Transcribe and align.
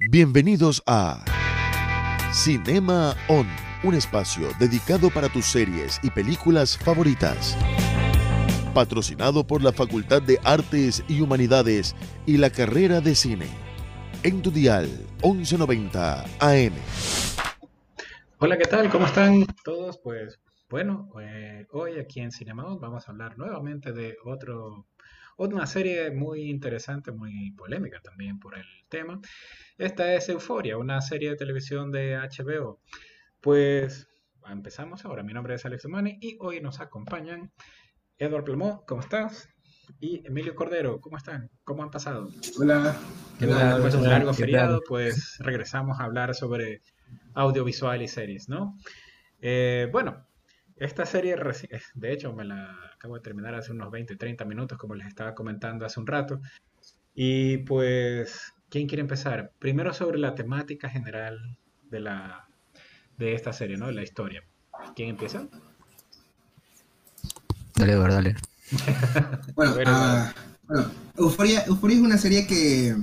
Bienvenidos 0.00 0.80
a 0.86 1.24
Cinema 2.32 3.16
On, 3.26 3.48
un 3.82 3.94
espacio 3.94 4.46
dedicado 4.60 5.10
para 5.10 5.28
tus 5.28 5.46
series 5.46 5.98
y 6.04 6.10
películas 6.10 6.78
favoritas. 6.78 7.58
Patrocinado 8.72 9.44
por 9.44 9.60
la 9.60 9.72
Facultad 9.72 10.22
de 10.22 10.38
Artes 10.44 11.02
y 11.08 11.20
Humanidades 11.20 11.96
y 12.26 12.36
la 12.36 12.50
carrera 12.50 13.00
de 13.00 13.16
cine. 13.16 13.48
En 14.22 14.40
tu 14.40 14.52
dial 14.52 14.88
1190 15.24 16.22
AM. 16.38 16.74
Hola, 18.38 18.56
¿qué 18.56 18.66
tal? 18.66 18.90
¿Cómo 18.90 19.06
están 19.06 19.46
todos? 19.64 19.98
Pues 19.98 20.38
bueno, 20.70 21.10
eh, 21.20 21.66
hoy 21.72 21.98
aquí 21.98 22.20
en 22.20 22.30
Cinema 22.30 22.66
On 22.66 22.78
vamos 22.78 23.08
a 23.08 23.10
hablar 23.10 23.36
nuevamente 23.36 23.92
de 23.92 24.16
otro 24.24 24.86
una 25.38 25.66
serie 25.66 26.10
muy 26.10 26.50
interesante, 26.50 27.12
muy 27.12 27.52
polémica 27.52 28.00
también 28.00 28.38
por 28.38 28.58
el 28.58 28.66
tema. 28.88 29.20
Esta 29.76 30.12
es 30.14 30.28
Euforia, 30.28 30.76
una 30.76 31.00
serie 31.00 31.30
de 31.30 31.36
televisión 31.36 31.92
de 31.92 32.16
HBO. 32.16 32.80
Pues 33.40 34.08
empezamos 34.50 35.04
ahora. 35.04 35.22
Mi 35.22 35.32
nombre 35.32 35.54
es 35.54 35.64
Alex 35.64 35.86
Mani 35.86 36.18
y 36.20 36.36
hoy 36.40 36.60
nos 36.60 36.80
acompañan 36.80 37.52
Edward 38.18 38.44
Plamó, 38.44 38.84
¿cómo 38.86 39.00
estás? 39.00 39.48
Y 40.00 40.26
Emilio 40.26 40.54
Cordero, 40.54 41.00
¿cómo 41.00 41.16
están? 41.16 41.50
¿Cómo 41.64 41.84
han 41.84 41.90
pasado? 41.90 42.28
Hola. 42.58 42.96
¿Qué 43.38 43.46
tal? 43.46 43.74
Después 43.74 43.92
de 43.92 43.98
un 44.00 44.08
largo 44.08 44.34
feriado, 44.34 44.82
pues 44.86 45.36
regresamos 45.38 46.00
a 46.00 46.04
hablar 46.04 46.34
sobre 46.34 46.82
audiovisual 47.34 48.02
y 48.02 48.08
series, 48.08 48.48
¿no? 48.48 48.76
Eh, 49.40 49.88
bueno, 49.92 50.27
esta 50.80 51.06
serie, 51.06 51.36
de 51.94 52.12
hecho, 52.12 52.32
me 52.32 52.44
la 52.44 52.76
acabo 52.94 53.14
de 53.16 53.20
terminar 53.20 53.54
hace 53.54 53.72
unos 53.72 53.90
20, 53.90 54.16
30 54.16 54.44
minutos, 54.44 54.78
como 54.78 54.94
les 54.94 55.08
estaba 55.08 55.34
comentando 55.34 55.84
hace 55.84 55.98
un 55.98 56.06
rato. 56.06 56.40
Y 57.14 57.58
pues, 57.58 58.52
¿quién 58.68 58.86
quiere 58.86 59.02
empezar? 59.02 59.52
Primero 59.58 59.92
sobre 59.92 60.18
la 60.18 60.34
temática 60.34 60.88
general 60.88 61.58
de, 61.90 62.00
la, 62.00 62.48
de 63.16 63.34
esta 63.34 63.52
serie, 63.52 63.76
¿no? 63.76 63.88
De 63.88 63.94
la 63.94 64.02
historia. 64.02 64.44
¿Quién 64.94 65.10
empieza? 65.10 65.48
Dale, 67.74 67.94
dale. 67.96 68.36
bueno, 69.54 69.72
uh, 69.72 70.32
bueno 70.66 70.90
Euphoria, 71.16 71.60
es 71.62 71.98
una 71.98 72.18
serie 72.18 72.46
que, 72.46 72.94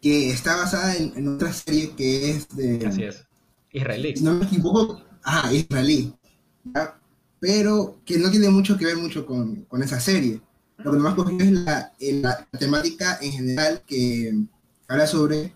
que 0.00 0.30
está 0.30 0.56
basada 0.56 0.96
en, 0.96 1.28
otra 1.28 1.52
serie 1.52 1.94
que 1.94 2.30
es 2.30 2.48
de... 2.56 2.86
Así 2.86 3.04
es. 3.04 3.26
Israelí. 3.70 4.14
no 4.22 4.34
me 4.34 4.44
equivoco, 4.46 5.02
ah, 5.24 5.50
israelí 5.52 6.14
pero 7.40 8.00
que 8.04 8.18
no 8.18 8.30
tiene 8.30 8.48
mucho 8.48 8.78
que 8.78 8.86
ver 8.86 8.96
mucho 8.96 9.26
con, 9.26 9.64
con 9.64 9.82
esa 9.82 10.00
serie. 10.00 10.40
Lo 10.78 10.92
que 10.92 10.98
más 10.98 11.14
cogió 11.14 11.38
es 11.38 11.52
la, 11.52 11.92
la, 12.00 12.46
temática 12.58 13.18
en 13.20 13.32
general 13.32 13.82
que 13.86 14.34
habla 14.88 15.06
sobre 15.06 15.52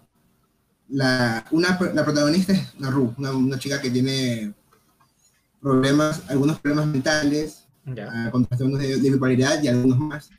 la, 0.88 1.44
una, 1.50 1.78
la 1.94 2.04
protagonista 2.04 2.52
es 2.52 2.78
Naru, 2.78 3.14
una, 3.18 3.32
una, 3.32 3.58
chica 3.58 3.80
que 3.80 3.90
tiene 3.90 4.54
problemas, 5.60 6.22
algunos 6.28 6.60
problemas 6.60 6.86
mentales, 6.86 7.64
yeah. 7.86 8.30
uh, 8.32 8.76
de, 8.76 9.00
de, 9.00 9.10
bipolaridad 9.10 9.62
y 9.62 9.68
algunos 9.68 9.98
más, 9.98 10.30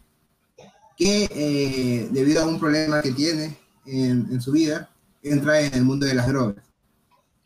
que 0.98 1.30
eh, 1.32 2.10
debido 2.12 2.44
a 2.44 2.46
un 2.46 2.60
problema 2.60 3.02
que 3.02 3.12
tiene 3.12 3.58
en, 3.86 4.28
en, 4.32 4.42
su 4.42 4.52
vida, 4.52 4.90
entra 5.24 5.62
en 5.62 5.74
el 5.74 5.84
mundo 5.84 6.06
de 6.06 6.14
las 6.14 6.28
drogas. 6.28 6.64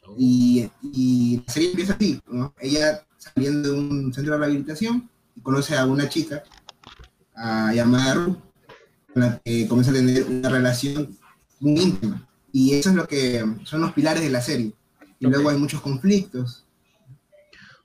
Oh. 0.07 0.16
Y, 0.17 0.69
y 0.81 1.44
la 1.45 1.53
serie 1.53 1.69
empieza 1.69 1.94
así, 1.94 2.22
¿no? 2.28 2.53
Ella 2.59 3.05
saliendo 3.23 3.72
de 3.72 3.79
un 3.79 4.13
centro 4.13 4.34
de 4.34 4.39
rehabilitación 4.39 5.09
y 5.35 5.41
conoce 5.41 5.78
a 5.78 5.85
una 5.85 6.09
chica 6.09 6.44
llamada 7.73 8.13
Ruth, 8.13 8.38
con 9.13 9.23
la 9.23 9.39
que 9.44 9.67
comienza 9.67 9.91
a 9.91 9.95
tener 9.95 10.23
una 10.23 10.50
relación 10.50 11.17
muy 11.59 11.79
íntima. 11.79 12.28
Y 12.51 12.73
eso 12.75 12.89
es 12.89 12.95
lo 12.95 13.07
que 13.07 13.44
son 13.63 13.81
los 13.81 13.94
pilares 13.94 14.22
de 14.22 14.29
la 14.29 14.41
serie. 14.41 14.73
Y 15.19 15.28
luego 15.28 15.50
hay 15.50 15.57
muchos 15.57 15.81
conflictos. 15.81 16.66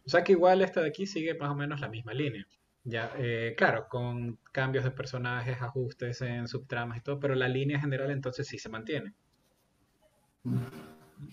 O 0.04 0.10
sea 0.10 0.24
que 0.24 0.32
igual 0.32 0.62
esta 0.62 0.80
de 0.80 0.88
aquí 0.88 1.06
sigue 1.06 1.34
más 1.34 1.50
o 1.50 1.54
menos 1.54 1.80
la 1.80 1.88
misma 1.88 2.12
línea. 2.12 2.46
Ya, 2.84 3.12
eh, 3.18 3.54
claro, 3.56 3.86
con 3.88 4.38
cambios 4.52 4.84
de 4.84 4.90
personajes, 4.90 5.60
ajustes 5.60 6.20
en 6.22 6.48
subtramas 6.48 6.98
y 6.98 7.00
todo, 7.02 7.20
pero 7.20 7.34
la 7.34 7.48
línea 7.48 7.78
general 7.80 8.10
entonces 8.10 8.46
sí 8.46 8.58
se 8.58 8.70
mantiene. 8.70 9.12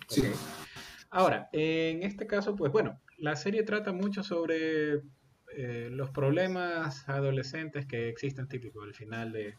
Sí. 0.09 0.23
Ahora, 1.09 1.47
en 1.53 2.03
este 2.03 2.27
caso, 2.27 2.55
pues 2.55 2.71
bueno, 2.71 2.99
la 3.17 3.35
serie 3.35 3.63
trata 3.63 3.91
mucho 3.91 4.23
sobre 4.23 5.01
eh, 5.55 5.89
los 5.91 6.09
problemas 6.09 7.07
adolescentes 7.07 7.85
que 7.85 8.09
existen 8.09 8.47
típicos 8.47 8.83
al 8.83 8.93
final 8.93 9.31
de, 9.31 9.55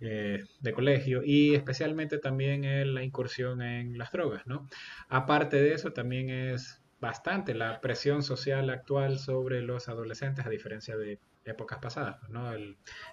eh, 0.00 0.44
de 0.60 0.72
colegio 0.72 1.22
y 1.24 1.54
especialmente 1.54 2.18
también 2.18 2.64
en 2.64 2.94
la 2.94 3.02
incursión 3.02 3.62
en 3.62 3.96
las 3.96 4.12
drogas, 4.12 4.46
¿no? 4.46 4.68
Aparte 5.08 5.56
de 5.56 5.74
eso, 5.74 5.92
también 5.92 6.30
es 6.30 6.82
bastante 7.00 7.54
la 7.54 7.80
presión 7.80 8.22
social 8.22 8.70
actual 8.70 9.18
sobre 9.18 9.62
los 9.62 9.88
adolescentes 9.88 10.46
a 10.46 10.50
diferencia 10.50 10.96
de 10.96 11.18
épocas 11.44 11.78
pasadas, 11.78 12.16
¿no? 12.30 12.50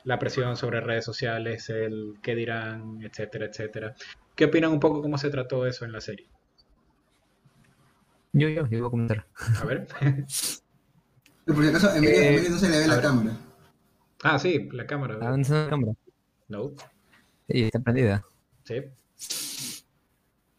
la 0.05 0.17
presión 0.17 0.55
sobre 0.55 0.79
redes 0.79 1.03
sociales, 1.03 1.69
el 1.69 2.15
qué 2.21 2.33
dirán, 2.33 3.01
etcétera, 3.01 3.47
etcétera. 3.47 3.95
¿Qué 4.35 4.45
opinan 4.45 4.71
un 4.71 4.79
poco 4.79 5.01
cómo 5.01 5.17
se 5.17 5.29
trató 5.29 5.65
eso 5.65 5.83
en 5.83 5.91
la 5.91 5.99
serie? 5.99 6.27
Yo, 8.33 8.47
yo, 8.49 8.65
yo 8.67 8.79
voy 8.79 8.87
a 8.87 8.89
comentar. 8.89 9.27
A 9.61 9.65
ver. 9.65 9.87
Por 11.45 11.63
si 11.63 11.69
acaso, 11.69 11.95
Emilio, 11.95 12.15
eh, 12.15 12.29
Emilio 12.29 12.49
no 12.51 12.57
se 12.57 12.69
le 12.69 12.79
ve 12.79 12.87
la 12.87 12.95
ver. 12.95 13.03
cámara. 13.03 13.37
Ah, 14.23 14.39
sí, 14.39 14.69
la 14.71 14.85
cámara. 14.85 15.15
¿A 15.15 15.29
dónde 15.29 15.41
está 15.41 15.63
la 15.63 15.69
cámara? 15.69 15.93
No. 16.47 16.71
Sí, 17.47 17.63
está 17.63 17.79
prendida. 17.79 18.23
Sí. 18.63 18.83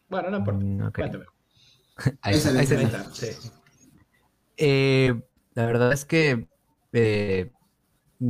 Bueno, 0.09 0.29
no 0.29 0.37
importa. 0.37 0.65
Mm, 0.65 0.81
okay. 0.87 1.01
Cuéntame. 1.03 1.25
ahí, 2.21 2.35
está, 2.35 2.49
ahí, 2.49 2.65
está. 2.65 3.03
Sí. 3.13 3.27
Eh, 4.57 5.19
la 5.55 5.65
verdad 5.65 5.93
es 5.93 6.05
que 6.05 6.47
eh, 6.91 7.51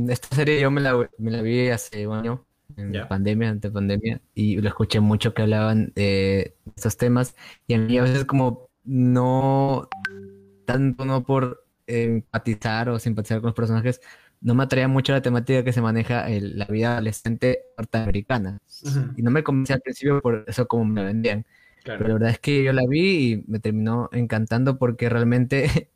esta 0.08 0.36
serie 0.36 0.60
yo 0.60 0.70
me 0.70 0.80
la, 0.80 1.10
me 1.18 1.30
la 1.30 1.42
vi 1.42 1.68
hace 1.68 2.06
un 2.06 2.16
año, 2.18 2.46
en 2.76 2.92
yeah. 2.92 3.08
pandemia, 3.08 3.50
ante 3.50 3.70
pandemia, 3.70 4.20
y 4.34 4.56
lo 4.56 4.68
escuché 4.68 5.00
mucho 5.00 5.34
que 5.34 5.42
hablaban 5.42 5.92
de 5.94 6.56
estos 6.76 6.96
temas, 6.96 7.34
y 7.66 7.74
a 7.74 7.78
mí 7.78 7.98
a 7.98 8.02
veces 8.02 8.24
como 8.24 8.70
no 8.84 9.88
tanto 10.64 11.04
no 11.04 11.24
por 11.24 11.64
empatizar 11.86 12.88
o 12.88 12.98
simpatizar 12.98 13.40
con 13.40 13.48
los 13.48 13.54
personajes, 13.54 14.00
no 14.40 14.54
me 14.54 14.64
atraía 14.64 14.88
mucho 14.88 15.12
la 15.12 15.22
temática 15.22 15.64
que 15.64 15.72
se 15.72 15.80
maneja 15.80 16.28
en 16.30 16.58
la 16.58 16.66
vida 16.66 16.92
adolescente 16.92 17.60
norteamericana. 17.78 18.60
Y 19.16 19.22
no 19.22 19.30
me 19.30 19.42
convencí 19.42 19.72
al 19.72 19.80
principio 19.80 20.20
por 20.20 20.44
eso 20.46 20.66
como 20.66 20.84
me 20.84 21.04
vendían. 21.04 21.46
Pero 21.84 22.08
la 22.08 22.14
verdad 22.14 22.30
es 22.30 22.38
que 22.38 22.64
yo 22.64 22.72
la 22.72 22.86
vi 22.86 23.32
y 23.32 23.44
me 23.46 23.58
terminó 23.58 24.08
encantando 24.12 24.78
porque 24.78 25.08
realmente 25.08 25.90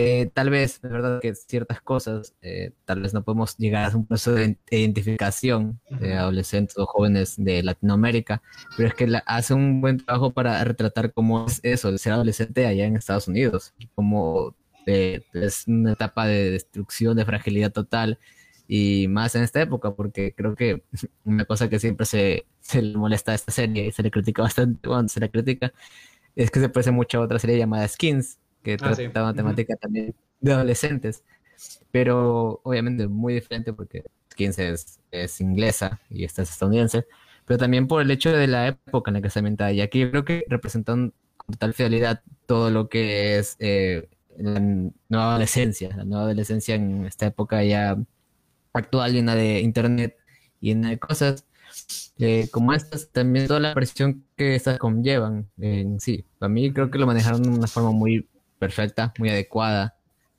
Eh, 0.00 0.30
tal 0.32 0.48
vez, 0.48 0.74
es 0.76 0.90
verdad 0.92 1.20
que 1.20 1.34
ciertas 1.34 1.80
cosas, 1.82 2.32
eh, 2.40 2.70
tal 2.84 3.00
vez 3.02 3.12
no 3.14 3.24
podemos 3.24 3.56
llegar 3.56 3.90
a 3.90 3.96
un 3.96 4.06
proceso 4.06 4.32
de 4.32 4.56
identificación 4.70 5.80
de 5.90 6.14
adolescentes 6.14 6.78
o 6.78 6.86
jóvenes 6.86 7.34
de 7.36 7.64
Latinoamérica, 7.64 8.40
pero 8.76 8.90
es 8.90 8.94
que 8.94 9.08
hace 9.26 9.54
un 9.54 9.80
buen 9.80 9.96
trabajo 9.98 10.30
para 10.32 10.62
retratar 10.62 11.12
cómo 11.12 11.46
es 11.46 11.58
eso, 11.64 11.90
de 11.90 11.98
ser 11.98 12.12
adolescente 12.12 12.64
allá 12.64 12.84
en 12.84 12.94
Estados 12.94 13.26
Unidos, 13.26 13.74
como 13.96 14.54
eh, 14.86 15.22
es 15.32 15.66
una 15.66 15.94
etapa 15.94 16.26
de 16.28 16.52
destrucción, 16.52 17.16
de 17.16 17.24
fragilidad 17.24 17.72
total, 17.72 18.20
y 18.68 19.08
más 19.08 19.34
en 19.34 19.42
esta 19.42 19.60
época, 19.62 19.96
porque 19.96 20.32
creo 20.32 20.54
que 20.54 20.84
una 21.24 21.44
cosa 21.44 21.68
que 21.68 21.80
siempre 21.80 22.06
se, 22.06 22.46
se 22.60 22.82
le 22.82 22.96
molesta 22.96 23.32
a 23.32 23.34
esta 23.34 23.50
serie 23.50 23.86
y 23.86 23.90
se 23.90 24.04
le 24.04 24.12
critica 24.12 24.42
bastante 24.42 24.88
cuando 24.88 25.08
se 25.08 25.18
la 25.18 25.26
critica, 25.28 25.72
es 26.36 26.52
que 26.52 26.60
se 26.60 26.68
parece 26.68 26.92
mucho 26.92 27.18
a 27.18 27.22
otra 27.22 27.40
serie 27.40 27.58
llamada 27.58 27.88
Skins, 27.88 28.38
que 28.62 28.74
ah, 28.74 28.94
trataba 28.94 29.34
temática 29.34 29.76
también 29.76 30.14
de 30.40 30.52
adolescentes, 30.52 31.24
pero 31.90 32.60
obviamente 32.62 33.08
muy 33.08 33.34
diferente 33.34 33.72
porque 33.72 34.04
15 34.36 34.74
es, 35.10 35.40
inglesa 35.40 36.00
y 36.10 36.24
esta 36.24 36.42
es 36.42 36.50
estadounidense, 36.50 37.06
pero 37.44 37.58
también 37.58 37.88
por 37.88 38.02
el 38.02 38.10
hecho 38.10 38.30
de 38.30 38.46
la 38.46 38.68
época 38.68 39.10
en 39.10 39.14
la 39.14 39.20
que 39.20 39.30
se 39.30 39.40
ambienta. 39.40 39.72
Y 39.72 39.80
aquí 39.80 40.08
creo 40.08 40.24
que 40.24 40.44
representan 40.48 41.12
con 41.36 41.54
total 41.54 41.74
fidelidad 41.74 42.22
todo 42.46 42.70
lo 42.70 42.88
que 42.88 43.38
es 43.38 43.56
eh, 43.58 44.08
la 44.36 44.60
nueva 44.60 45.30
adolescencia, 45.30 45.90
la 45.96 46.04
nueva 46.04 46.24
adolescencia 46.24 46.76
en 46.76 47.06
esta 47.06 47.26
época 47.26 47.64
ya 47.64 47.96
actual, 48.72 49.12
llena 49.12 49.34
de 49.34 49.60
internet, 49.60 50.16
llena 50.60 50.90
de 50.90 50.98
cosas. 50.98 51.44
Eh, 52.18 52.48
como 52.50 52.72
estas, 52.72 53.10
también 53.10 53.46
toda 53.46 53.60
la 53.60 53.74
presión 53.74 54.24
que 54.36 54.54
estas 54.54 54.78
conllevan 54.78 55.48
en 55.58 56.00
sí. 56.00 56.24
Para 56.38 56.48
mí 56.48 56.72
creo 56.72 56.90
que 56.90 56.98
lo 56.98 57.06
manejaron 57.06 57.42
de 57.42 57.48
una 57.50 57.66
forma 57.66 57.92
muy 57.92 58.28
perfecta, 58.58 59.12
muy 59.18 59.30
adecuada 59.30 59.96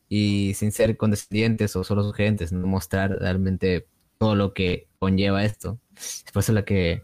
y 0.10 0.54
sin 0.56 0.72
ser 0.72 0.98
condescendientes 0.98 1.76
o 1.76 1.84
solo 1.84 2.04
sugerentes, 2.04 2.52
no 2.52 2.66
mostrar 2.68 3.12
realmente 3.12 3.88
todo 4.18 4.36
lo 4.36 4.54
que 4.54 4.88
conlleva 4.98 5.44
esto. 5.44 5.80
Es 5.96 6.32
por 6.34 6.42
eso 6.42 6.54
la 6.54 6.66
que 6.66 7.04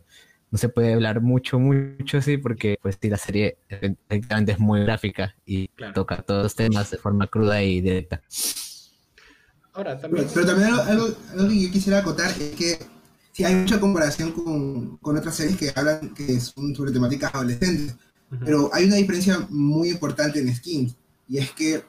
no 0.52 0.58
se 0.58 0.70
puede 0.70 0.94
hablar 0.94 1.22
mucho, 1.22 1.60
mucho 1.60 2.18
así, 2.18 2.38
porque 2.38 2.78
pues 2.82 2.98
sí, 3.02 3.10
la 3.10 3.18
serie 3.18 3.58
efectivamente 3.70 4.54
es 4.54 4.60
muy 4.60 4.82
gráfica 4.82 5.36
y 5.46 5.70
toca 5.94 6.22
todos 6.22 6.44
los 6.44 6.56
temas 6.56 6.92
de 6.92 6.98
forma 6.98 7.28
cruda 7.28 7.62
y 7.62 7.82
directa. 7.82 8.22
Ahora, 9.74 10.00
también... 10.00 10.28
Pero, 10.34 10.46
también 10.46 10.70
algo, 10.74 11.08
que 11.50 11.62
yo 11.62 11.72
quisiera 11.72 12.00
acotar 12.00 12.32
es 12.32 12.56
que 12.56 12.80
sí 13.34 13.44
hay 13.44 13.56
mucha 13.56 13.80
comparación 13.80 14.32
con, 14.32 14.98
con, 14.98 15.18
otras 15.18 15.36
series 15.36 15.58
que 15.58 15.72
hablan 15.76 16.14
que 16.14 16.40
son 16.40 16.74
sobre 16.74 16.94
temáticas 16.94 17.36
adolescentes, 17.36 17.96
pero 18.46 18.70
hay 18.74 18.86
una 18.86 18.96
diferencia 18.96 19.46
muy 19.50 19.90
importante 19.90 20.40
en 20.40 20.56
Skins, 20.56 20.96
y 21.28 21.38
es 21.38 21.52
que 21.52 21.84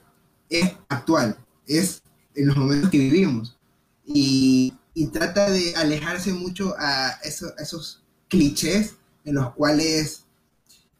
es 0.49 0.73
actual, 0.89 1.37
es 1.67 2.03
en 2.35 2.49
los 2.49 2.57
momentos 2.57 2.91
que 2.91 2.99
vivimos, 2.99 3.57
y, 4.05 4.73
y 4.95 5.07
trata 5.09 5.51
de 5.51 5.75
alejarse 5.77 6.33
mucho 6.33 6.75
a, 6.79 7.11
eso, 7.23 7.53
esos 7.59 8.03
clichés 8.29 8.95
en 9.25 9.35
los 9.35 9.53
cuales 9.55 10.27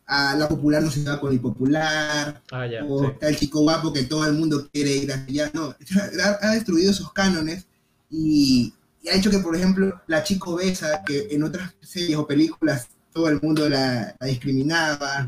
a 0.07 0.37
la 0.37 0.49
popular 0.49 0.83
no 0.83 0.91
se 0.91 1.03
va 1.03 1.21
con 1.21 1.33
el 1.33 1.41
popular, 1.41 2.43
ah, 2.53 2.67
o 2.89 3.17
el 3.21 3.37
chico 3.37 3.61
guapo 3.61 3.93
que 3.93 4.05
todo 4.05 4.25
el 4.27 4.35
mundo 4.35 4.69
quiere 4.73 4.97
ir 4.97 5.13
allá. 5.13 5.51
No, 5.53 5.75
ha, 6.41 6.51
destruido 6.51 6.93
esos 6.93 7.13
cánones 7.13 7.67
y, 8.11 8.73
ha 9.11 9.17
hecho 9.17 9.31
que, 9.31 9.39
por 9.39 9.57
ejemplo, 9.57 10.01
la 10.07 10.23
chico 10.23 10.57
besa, 10.57 11.03
que 11.05 11.29
en 11.31 11.43
otras 11.43 11.75
series 11.81 12.17
o 12.17 12.27
películas 12.27 12.89
todo 13.13 13.29
el 13.29 13.41
mundo 13.41 13.69
la, 13.69 14.17
discriminaba 14.21 15.27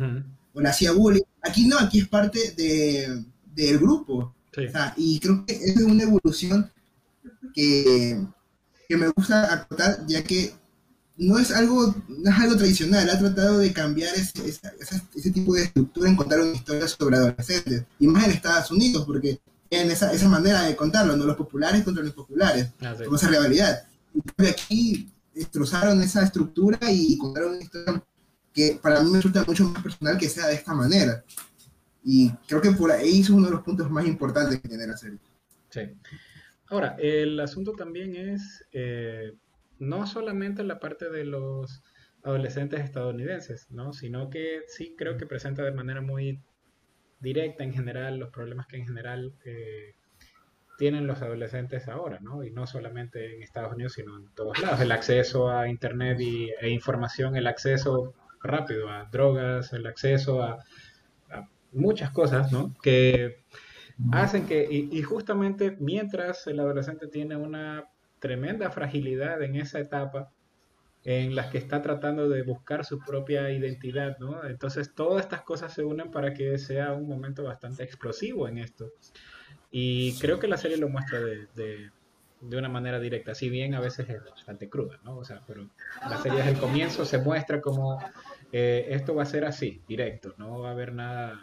o 0.58 0.60
la 0.60 0.70
hacía 0.70 0.90
bullying, 0.90 1.22
aquí 1.40 1.66
no, 1.66 1.78
aquí 1.78 2.00
es 2.00 2.08
parte 2.08 2.52
de, 2.56 3.25
del 3.55 3.78
grupo. 3.78 4.34
y 4.96 5.20
creo 5.20 5.46
que 5.46 5.55
es 5.55 5.76
una 5.76 6.02
evolución 6.02 6.70
que, 7.55 8.20
que 8.88 8.96
me 8.96 9.08
gusta 9.08 9.55
acotar, 9.55 10.05
ya 10.08 10.25
que 10.25 10.52
no 11.16 11.38
es 11.38 11.52
algo, 11.52 11.94
no 12.08 12.31
es 12.31 12.38
algo 12.38 12.56
tradicional, 12.56 13.08
ha 13.08 13.19
tratado 13.19 13.58
de 13.58 13.72
cambiar 13.72 14.12
ese, 14.16 14.32
ese, 14.49 15.31
tipo 15.31 15.55
de 15.55 15.64
estructura 15.64 16.08
en 16.08 16.16
contar 16.16 16.40
una 16.40 16.52
historia 16.52 16.88
sobre 16.88 17.16
adolescentes, 17.16 17.84
y 18.00 18.08
más 18.08 18.25
en 18.25 18.32
Estados 18.32 18.72
Unidos, 18.72 19.04
porque 19.06 19.38
tienen 19.69 19.93
esa, 19.93 20.12
esa 20.12 20.28
manera 20.28 20.62
de 20.62 20.75
contarlo, 20.75 21.16
¿no? 21.16 21.25
los 21.25 21.37
populares 21.37 21.84
contra 21.84 22.02
los 22.02 22.14
populares, 22.14 22.69
ah, 22.81 22.96
como 23.04 23.16
esa 23.16 23.28
rivalidad. 23.28 23.87
Y 24.12 24.46
aquí 24.46 25.08
destrozaron 25.34 26.02
esa 26.02 26.25
estructura 26.25 26.78
y 26.90 27.16
contaron 27.16 27.52
una 27.52 27.62
historia 27.62 28.02
que 28.58 28.78
para 28.82 29.02
mí 29.02 29.10
me 29.10 29.19
resulta 29.19 29.44
mucho 29.44 29.64
más 29.64 29.82
personal 29.82 30.19
que 30.19 30.28
sea 30.28 30.49
de 30.49 30.55
esta 30.55 30.75
manera. 30.75 31.25
Y 32.05 32.31
creo 32.46 32.60
que 32.60 32.72
por 32.72 32.90
ahí 32.90 33.20
es 33.20 33.31
uno 33.31 33.46
de 33.46 33.52
los 33.52 33.62
puntos 33.62 33.90
más 33.90 34.06
importantes 34.06 34.60
que 34.60 34.69
tiene 34.69 34.87
la 34.87 34.96
serie. 34.96 35.19
Sí. 35.70 35.81
Ahora, 36.69 36.96
el 36.99 37.38
asunto 37.40 37.72
también 37.72 38.16
es... 38.16 38.64
Eh 38.72 39.32
no 39.78 40.06
solamente 40.06 40.64
la 40.64 40.81
parte 40.81 41.08
de 41.10 41.25
los 41.25 41.82
adolescentes 42.22 42.81
estadounidenses, 42.81 43.70
¿no? 43.70 43.93
sino 43.93 44.28
que 44.28 44.62
sí 44.66 44.94
creo 44.96 45.16
que 45.16 45.26
presenta 45.26 45.62
de 45.62 45.72
manera 45.72 46.00
muy 46.00 46.43
directa 47.20 47.64
en 47.64 47.72
general 47.72 48.19
los 48.19 48.31
problemas 48.31 48.66
que 48.66 48.76
en 48.76 48.87
general 48.87 49.34
eh, 49.44 49.94
tienen 50.78 51.06
los 51.06 51.22
adolescentes 51.22 51.88
ahora, 51.88 52.20
¿no? 52.20 52.44
Y 52.44 52.52
no 52.52 52.64
solamente 52.69 53.34
en 53.34 53.43
Estados 53.43 53.75
Unidos, 53.75 53.94
sino 53.94 54.16
en 54.16 54.32
todos 54.37 54.61
lados. 54.61 54.81
El 54.81 54.93
acceso 54.93 55.50
a 55.50 55.69
Internet 55.69 56.20
y, 56.20 56.50
e 56.61 56.69
información, 56.69 57.34
el 57.34 57.49
acceso 57.49 58.14
rápido 58.43 58.88
a 58.90 59.05
drogas, 59.06 59.73
el 59.73 59.87
acceso 59.87 60.43
a, 60.43 60.64
muchas 61.73 62.11
cosas, 62.11 62.50
¿no? 62.50 62.75
Que 62.82 63.44
hacen 64.11 64.46
que, 64.46 64.67
y 64.70 65.02
justamente 65.02 65.76
mientras 65.79 66.46
el 66.46 66.61
adolescente 66.61 67.08
tiene 67.08 67.37
una 67.37 67.85
tremenda 68.20 68.70
fragilidad 68.70 69.43
en 69.43 69.56
esa 69.56 69.79
etapa 69.79 70.31
en 71.05 71.35
las 71.35 71.46
que 71.46 71.58
está 71.58 71.81
tratando 71.81 72.29
de 72.29 72.43
buscar 72.43 72.85
su 72.85 72.99
propia 72.99 73.50
identidad, 73.50 74.19
¿no? 74.19 74.44
Entonces 74.44 74.94
todas 74.94 75.25
estas 75.25 75.43
cosas 75.43 75.73
se 75.73 75.85
unen 75.85 76.11
para 76.11 76.35
que 76.35 76.58
sea 76.58 76.93
un 76.93 77.08
momento 77.08 77.44
bastante 77.44 77.82
explosivo 77.82 78.49
en 78.49 78.58
esto. 78.58 78.93
Y 79.70 80.19
creo 80.19 80.38
que 80.38 80.49
la 80.49 80.56
serie 80.56 80.76
lo 80.76 80.88
muestra 80.88 81.20
de, 81.20 81.46
de, 81.55 81.90
una 82.40 82.69
manera 82.69 83.00
directa, 83.00 83.35
si 83.35 83.49
bien 83.49 83.75
a 83.75 83.81
veces 83.81 84.08
es 84.08 84.25
bastante 84.25 84.69
cruda, 84.69 84.99
¿no? 85.05 85.17
O 85.17 85.25
sea, 85.25 85.43
pero 85.46 85.69
la 86.08 86.19
serie 86.19 86.38
desde 86.38 86.52
el 86.52 86.58
comienzo 86.58 87.05
se 87.05 87.19
muestra 87.19 87.61
como 87.61 87.99
eh, 88.52 88.87
esto 88.90 89.14
va 89.14 89.25
a 89.25 89.26
ser 89.26 89.44
así, 89.44 89.82
directo, 89.88 90.35
no 90.38 90.61
va 90.61 90.69
a 90.69 90.73
haber 90.73 90.93
nada 90.93 91.40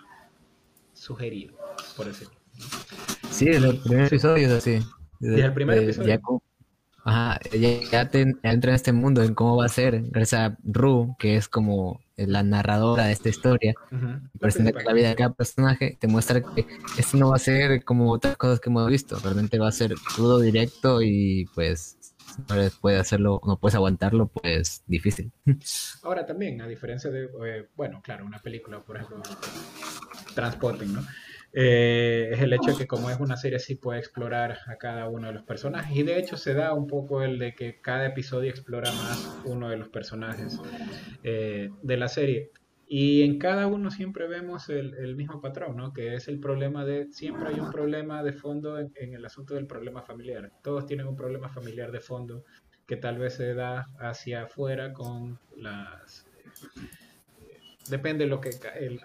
sugerido, 0.94 1.56
por 1.97 2.07
decirlo. 2.07 2.36
Sí, 3.30 3.50
el 3.50 3.80
primer 3.80 4.07
episodio 4.07 4.47
es 4.47 4.53
así. 4.53 4.80
Desde, 5.19 5.45
el 5.45 5.53
primer 5.53 5.77
episodio. 5.80 6.21
Ajá, 7.03 7.39
ya, 7.92 8.09
te, 8.09 8.21
entra 8.21 8.71
en 8.71 8.75
este 8.75 8.92
mundo, 8.92 9.21
en 9.21 9.36
cómo 9.36 9.57
va 9.57 9.65
a 9.65 9.69
ser, 9.69 10.01
gracias 10.09 10.42
a 10.42 10.57
Ru, 10.63 11.15
que 11.19 11.36
es 11.36 11.47
como 11.47 12.01
la 12.17 12.44
narradora 12.44 13.06
de 13.06 13.13
esta 13.13 13.29
historia, 13.29 13.73
presenta 14.39 14.81
la 14.83 14.94
vida 14.94 15.09
de 15.09 15.15
cada 15.15 15.33
personaje, 15.33 15.97
te 16.00 16.07
muestra 16.07 16.41
que 16.41 16.65
esto 16.97 17.17
no 17.17 17.29
va 17.29 17.35
a 17.35 17.39
ser 17.39 17.83
como 17.83 18.12
otras 18.12 18.38
cosas 18.38 18.59
que 18.59 18.69
hemos 18.69 18.88
visto, 18.89 19.19
realmente 19.19 19.59
va 19.59 19.67
a 19.67 19.71
ser 19.71 19.94
todo 20.15 20.39
directo 20.39 21.01
y 21.01 21.45
pues 21.53 21.97
no 22.38 22.56
puedes 22.81 23.00
hacerlo, 23.00 23.41
no 23.45 23.57
puedes 23.57 23.75
aguantarlo, 23.75 24.27
pues 24.27 24.83
difícil. 24.88 25.31
Ahora 26.03 26.25
también, 26.25 26.62
a 26.62 26.67
diferencia 26.67 27.09
de, 27.09 27.25
eh, 27.45 27.69
bueno, 27.75 28.01
claro, 28.04 28.25
una 28.25 28.40
película, 28.40 28.80
por 28.80 28.97
ejemplo, 28.97 29.21
Transporting, 30.33 30.94
¿no? 30.94 31.06
Eh, 31.57 32.31
es 32.33 32.42
el 32.42 32.52
hecho 32.52 32.71
de 32.71 32.78
que 32.78 32.85
como 32.85 33.09
es 33.09 33.18
una 33.18 33.38
serie 33.38 33.59
sí 33.59 33.76
puede 33.76 34.00
explorar 34.00 34.57
a 34.68 34.76
cada 34.76 35.07
uno 35.07 35.28
de 35.28 35.33
los 35.33 35.44
personajes. 35.44 35.95
Y 35.95 36.04
de 36.04 36.19
hecho 36.19 36.35
se 36.35 36.54
da 36.54 36.74
un 36.74 36.85
poco 36.85 37.24
el 37.24 37.40
de 37.40 37.56
que 37.56 37.80
cada 37.80 38.06
episodio 38.06 38.50
explora 38.50 38.92
más 38.92 39.42
uno 39.45 39.69
de 39.69 39.78
los 39.78 39.88
personajes 39.88 40.59
eh, 41.24 41.69
de 41.81 41.97
la 41.97 42.09
serie. 42.09 42.52
Y 42.88 43.24
en 43.24 43.40
cada 43.40 43.68
uno 43.68 43.90
siempre 43.90 44.28
vemos 44.28 44.69
el, 44.69 45.16
mismo 45.16 45.42
patrón, 45.42 45.78
¿no? 45.78 45.94
que 45.94 46.14
es 46.16 46.28
el 46.28 46.40
problema 46.40 46.85
de, 46.85 47.07
siempre 47.12 47.50
hay 47.50 47.59
un 47.59 47.71
problema 47.71 48.21
de 48.21 48.33
fondo 48.33 48.78
en, 48.78 48.92
en 48.95 49.16
el 49.16 49.26
asunto 49.26 49.56
del 49.56 49.66
problema 49.66 50.04
familiar, 50.04 50.52
todos 50.62 50.85
tienen 50.85 51.07
un 51.07 51.16
problema 51.16 51.50
familiar 51.50 51.92
de 51.92 52.00
fondo 52.00 52.44
que 52.85 52.95
tal 52.95 53.18
vez 53.18 53.33
se 53.33 53.56
da 53.56 53.90
hacia 53.97 54.44
afuera 54.44 54.94
con 54.94 55.40
las 55.57 56.28
depende 57.89 58.25
lo 58.25 58.42
que 58.42 58.49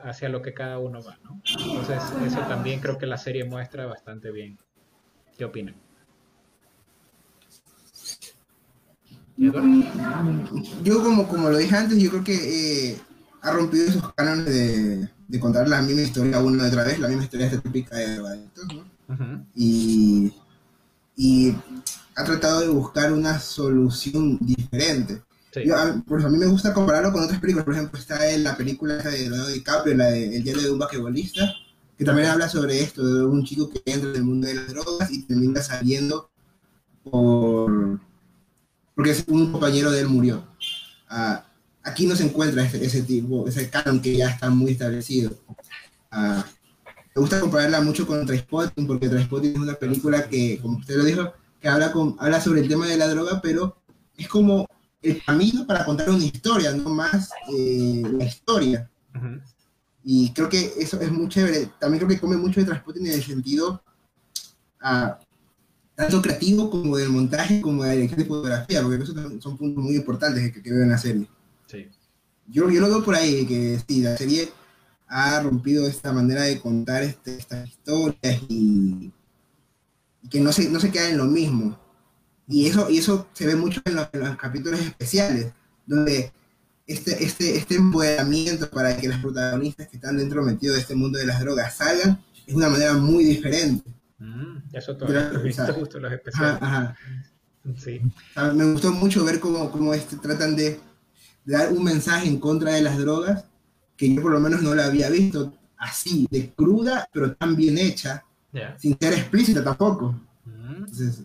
hacia 0.02 0.28
lo 0.28 0.42
que 0.42 0.54
cada 0.54 0.78
uno 0.78 1.02
va, 1.02 1.18
¿no? 1.24 1.40
Entonces, 1.58 2.02
eso 2.26 2.40
también 2.48 2.80
creo 2.80 2.98
que 2.98 3.06
la 3.06 3.18
serie 3.18 3.44
muestra 3.44 3.86
bastante 3.86 4.30
bien. 4.30 4.58
¿Qué 5.36 5.44
opinan? 5.44 5.74
Yo 9.36 11.02
como, 11.02 11.26
como 11.26 11.48
lo 11.48 11.56
dije 11.56 11.74
antes, 11.74 11.98
yo 11.98 12.10
creo 12.10 12.24
que 12.24 12.90
eh, 12.90 12.98
ha 13.40 13.52
rompido 13.52 13.86
esos 13.86 14.12
cánones 14.12 14.44
de, 14.44 15.08
de, 15.28 15.40
contar 15.40 15.66
la 15.66 15.80
misma 15.80 16.02
historia 16.02 16.40
una 16.40 16.64
y 16.64 16.68
otra 16.68 16.84
vez, 16.84 16.98
la 16.98 17.08
misma 17.08 17.24
historia 17.24 17.50
típica 17.50 17.96
de 17.96 18.18
¿no? 18.18 19.46
y, 19.54 20.30
y 21.16 21.54
ha 22.16 22.24
tratado 22.24 22.60
de 22.60 22.68
buscar 22.68 23.12
una 23.12 23.38
solución 23.38 24.36
diferente. 24.40 25.22
A, 25.74 26.02
por 26.06 26.18
eso 26.18 26.28
a 26.28 26.30
mí 26.30 26.38
me 26.38 26.46
gusta 26.46 26.72
compararlo 26.72 27.12
con 27.12 27.24
otras 27.24 27.40
películas. 27.40 27.64
Por 27.64 27.74
ejemplo, 27.74 27.98
está 27.98 28.30
en 28.30 28.44
la 28.44 28.56
película 28.56 28.96
de 28.96 29.18
Leonardo 29.20 29.48
DiCaprio, 29.48 29.96
la 29.96 30.06
de 30.06 30.36
El 30.36 30.44
diario 30.44 30.62
de 30.62 30.70
un 30.70 30.78
basquetbolista, 30.78 31.52
que 31.98 32.04
también 32.04 32.28
habla 32.28 32.48
sobre 32.48 32.80
esto, 32.80 33.04
de 33.04 33.24
un 33.24 33.44
chico 33.44 33.70
que 33.70 33.82
entra 33.84 34.10
en 34.10 34.16
el 34.16 34.24
mundo 34.24 34.46
de 34.46 34.54
las 34.54 34.68
drogas 34.68 35.10
y 35.10 35.22
termina 35.22 35.62
saliendo 35.62 36.30
por 37.04 38.00
porque 38.94 39.16
un 39.28 39.50
compañero 39.50 39.90
de 39.90 40.00
él 40.00 40.08
murió. 40.08 40.44
Ah, 41.08 41.44
aquí 41.82 42.06
no 42.06 42.14
se 42.14 42.24
encuentra 42.24 42.62
ese, 42.62 42.84
ese, 42.84 43.02
tipo, 43.02 43.48
ese 43.48 43.70
canon 43.70 44.00
que 44.00 44.14
ya 44.14 44.28
está 44.28 44.50
muy 44.50 44.72
establecido. 44.72 45.32
Ah, 46.10 46.44
me 47.14 47.20
gusta 47.20 47.40
compararla 47.40 47.80
mucho 47.80 48.06
con 48.06 48.26
Trainspotting, 48.26 48.86
porque 48.86 49.08
Trainspotting 49.08 49.52
es 49.52 49.58
una 49.58 49.74
película 49.74 50.28
que, 50.28 50.58
como 50.60 50.78
usted 50.78 50.96
lo 50.96 51.04
dijo, 51.04 51.32
que 51.60 51.68
habla, 51.68 51.92
con, 51.92 52.16
habla 52.18 52.40
sobre 52.40 52.60
el 52.60 52.68
tema 52.68 52.86
de 52.86 52.98
la 52.98 53.08
droga, 53.08 53.40
pero 53.42 53.76
es 54.16 54.28
como 54.28 54.68
el 55.02 55.22
camino 55.24 55.66
para 55.66 55.84
contar 55.84 56.10
una 56.10 56.24
historia, 56.24 56.72
no 56.72 56.90
más 56.90 57.30
eh, 57.52 58.02
la 58.12 58.24
historia. 58.24 58.90
Y 60.02 60.32
creo 60.32 60.48
que 60.48 60.72
eso 60.78 61.00
es 61.00 61.10
muy 61.10 61.28
chévere. 61.28 61.70
También 61.78 62.04
creo 62.04 62.08
que 62.08 62.20
come 62.20 62.36
mucho 62.36 62.60
de 62.60 62.66
Transporting 62.66 63.06
en 63.06 63.12
el 63.12 63.22
sentido 63.22 63.82
uh, 64.82 65.12
tanto 65.94 66.22
creativo 66.22 66.70
como 66.70 66.96
del 66.96 67.10
montaje, 67.10 67.60
como 67.60 67.82
de 67.82 67.88
la 67.88 67.94
dirección 67.94 68.20
de 68.20 68.26
fotografía, 68.26 68.82
porque 68.82 69.02
esos 69.02 69.42
son 69.42 69.56
puntos 69.56 69.84
muy 69.84 69.96
importantes 69.96 70.52
que, 70.52 70.62
que 70.62 70.72
veo 70.72 70.82
en 70.82 70.90
la 70.90 70.98
serie. 70.98 71.28
Sí. 71.66 71.88
Yo, 72.46 72.70
yo 72.70 72.80
lo 72.80 72.88
veo 72.88 73.04
por 73.04 73.14
ahí, 73.14 73.46
que 73.46 73.80
sí, 73.86 74.00
la 74.00 74.16
serie 74.16 74.50
ha 75.06 75.40
rompido 75.40 75.86
esta 75.86 76.12
manera 76.12 76.42
de 76.42 76.60
contar 76.60 77.02
este, 77.02 77.36
estas 77.36 77.68
historias 77.68 78.42
y, 78.48 79.12
y, 80.22 80.28
que 80.28 80.40
no 80.40 80.52
se, 80.52 80.70
no 80.70 80.80
se 80.80 80.90
queda 80.90 81.10
en 81.10 81.18
lo 81.18 81.26
mismo. 81.26 81.78
Y 82.50 82.66
eso, 82.66 82.90
y 82.90 82.98
eso 82.98 83.28
se 83.32 83.46
ve 83.46 83.54
mucho 83.54 83.80
en 83.84 83.94
los, 83.94 84.08
capítulos 84.36 84.80
especiales, 84.80 85.52
donde 85.86 86.32
este, 86.86 87.24
este, 87.24 87.56
este 87.56 87.76
empoderamiento 87.76 88.68
para 88.68 88.96
que 88.96 89.08
los 89.08 89.18
protagonistas 89.18 89.88
que 89.88 89.96
están 89.96 90.16
dentro 90.16 90.42
metidos 90.42 90.74
de 90.74 90.82
este 90.82 90.96
mundo 90.96 91.18
de 91.18 91.26
las 91.26 91.40
drogas 91.40 91.76
salgan 91.76 92.20
es 92.46 92.54
una 92.54 92.68
manera 92.68 92.94
muy 92.94 93.24
diferente. 93.24 93.88
Mm, 94.18 94.58
eso 94.72 94.96
todavía 94.96 95.30
me 95.32 95.72
gustó 95.72 96.00
los 96.00 96.12
especiales. 96.12 96.58
Ajá, 96.60 96.96
Sí. 97.76 98.00
me 98.54 98.72
gustó 98.72 98.90
mucho 98.90 99.24
ver 99.24 99.38
cómo, 99.38 99.70
cómo 99.70 99.94
este, 99.94 100.16
tratan 100.16 100.56
de, 100.56 100.80
de, 101.44 101.56
dar 101.56 101.72
un 101.72 101.84
mensaje 101.84 102.26
en 102.26 102.40
contra 102.40 102.72
de 102.72 102.82
las 102.82 102.96
drogas 102.98 103.44
que 103.96 104.12
yo 104.12 104.22
por 104.22 104.32
lo 104.32 104.40
menos 104.40 104.62
no 104.62 104.74
la 104.74 104.86
había 104.86 105.10
visto 105.10 105.52
así, 105.76 106.26
de 106.30 106.50
cruda, 106.50 107.08
pero 107.12 107.34
tan 107.34 107.54
bien 107.54 107.76
hecha, 107.78 108.24
sin 108.78 108.96
ser 108.98 109.12
explícita 109.12 109.62
tampoco. 109.62 110.18
Mm. 110.44 110.74
Entonces, 110.76 111.22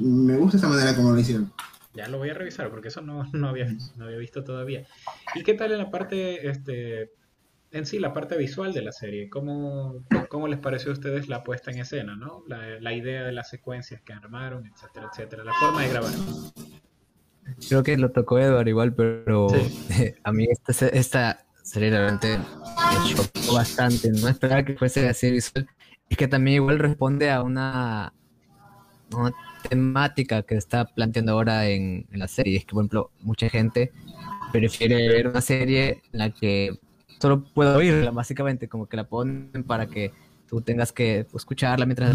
me 0.00 0.36
gusta 0.36 0.56
esa 0.56 0.68
manera 0.68 0.94
como 0.94 1.12
lo 1.12 1.18
hicieron. 1.18 1.52
Ya 1.94 2.08
lo 2.08 2.18
voy 2.18 2.30
a 2.30 2.34
revisar 2.34 2.70
porque 2.70 2.88
eso 2.88 3.00
no, 3.02 3.30
no, 3.32 3.48
había, 3.48 3.66
no 3.96 4.06
había 4.06 4.18
visto 4.18 4.42
todavía. 4.42 4.86
¿Y 5.34 5.42
qué 5.42 5.54
tal 5.54 5.72
en 5.72 5.78
la 5.78 5.90
parte, 5.90 6.48
este, 6.48 7.12
en 7.70 7.86
sí, 7.86 7.98
la 7.98 8.12
parte 8.12 8.36
visual 8.36 8.72
de 8.72 8.82
la 8.82 8.92
serie? 8.92 9.30
¿Cómo, 9.30 10.04
cómo 10.28 10.48
les 10.48 10.58
pareció 10.58 10.90
a 10.90 10.94
ustedes 10.94 11.28
la 11.28 11.44
puesta 11.44 11.70
en 11.70 11.78
escena, 11.78 12.16
¿no? 12.16 12.42
La, 12.48 12.80
la 12.80 12.92
idea 12.94 13.22
de 13.22 13.32
las 13.32 13.48
secuencias 13.48 14.02
que 14.02 14.12
armaron, 14.12 14.66
etcétera, 14.66 15.08
etcétera, 15.12 15.44
la 15.44 15.54
forma 15.54 15.82
de 15.82 15.88
grabar. 15.90 16.12
Creo 17.68 17.82
que 17.82 17.96
lo 17.96 18.10
tocó 18.10 18.38
Edward 18.38 18.66
igual, 18.66 18.94
pero 18.94 19.46
a 20.24 20.32
mí 20.32 20.48
esta, 20.50 20.88
esta 20.88 21.46
serie 21.62 21.90
realmente 21.90 22.38
me 22.38 23.08
chocó 23.08 23.54
bastante. 23.54 24.10
No 24.10 24.28
esperaba 24.28 24.64
que 24.64 24.76
fuese 24.76 25.08
así 25.08 25.30
visual. 25.30 25.68
Es 26.08 26.16
que 26.16 26.26
también 26.26 26.56
igual 26.56 26.78
responde 26.78 27.30
a 27.30 27.42
una, 27.42 28.12
una 29.12 29.32
temática 29.68 30.42
que 30.42 30.56
está 30.56 30.84
planteando 30.86 31.32
ahora 31.32 31.68
en, 31.68 32.06
en, 32.10 32.18
la 32.18 32.28
serie. 32.28 32.58
Es 32.58 32.64
que, 32.64 32.72
por 32.72 32.82
ejemplo, 32.82 33.10
mucha 33.20 33.48
gente 33.48 33.92
prefiere 34.52 35.08
ver 35.08 35.28
una 35.28 35.40
serie 35.40 36.02
en 36.12 36.18
la 36.18 36.30
que 36.30 36.78
solo 37.20 37.44
puedo 37.44 37.76
oírla, 37.76 38.10
básicamente, 38.10 38.68
como 38.68 38.86
que 38.86 38.96
la 38.96 39.04
ponen 39.04 39.64
para 39.66 39.86
que 39.86 40.12
tú 40.48 40.60
tengas 40.60 40.92
que 40.92 41.26
escucharla 41.34 41.86
mientras 41.86 42.14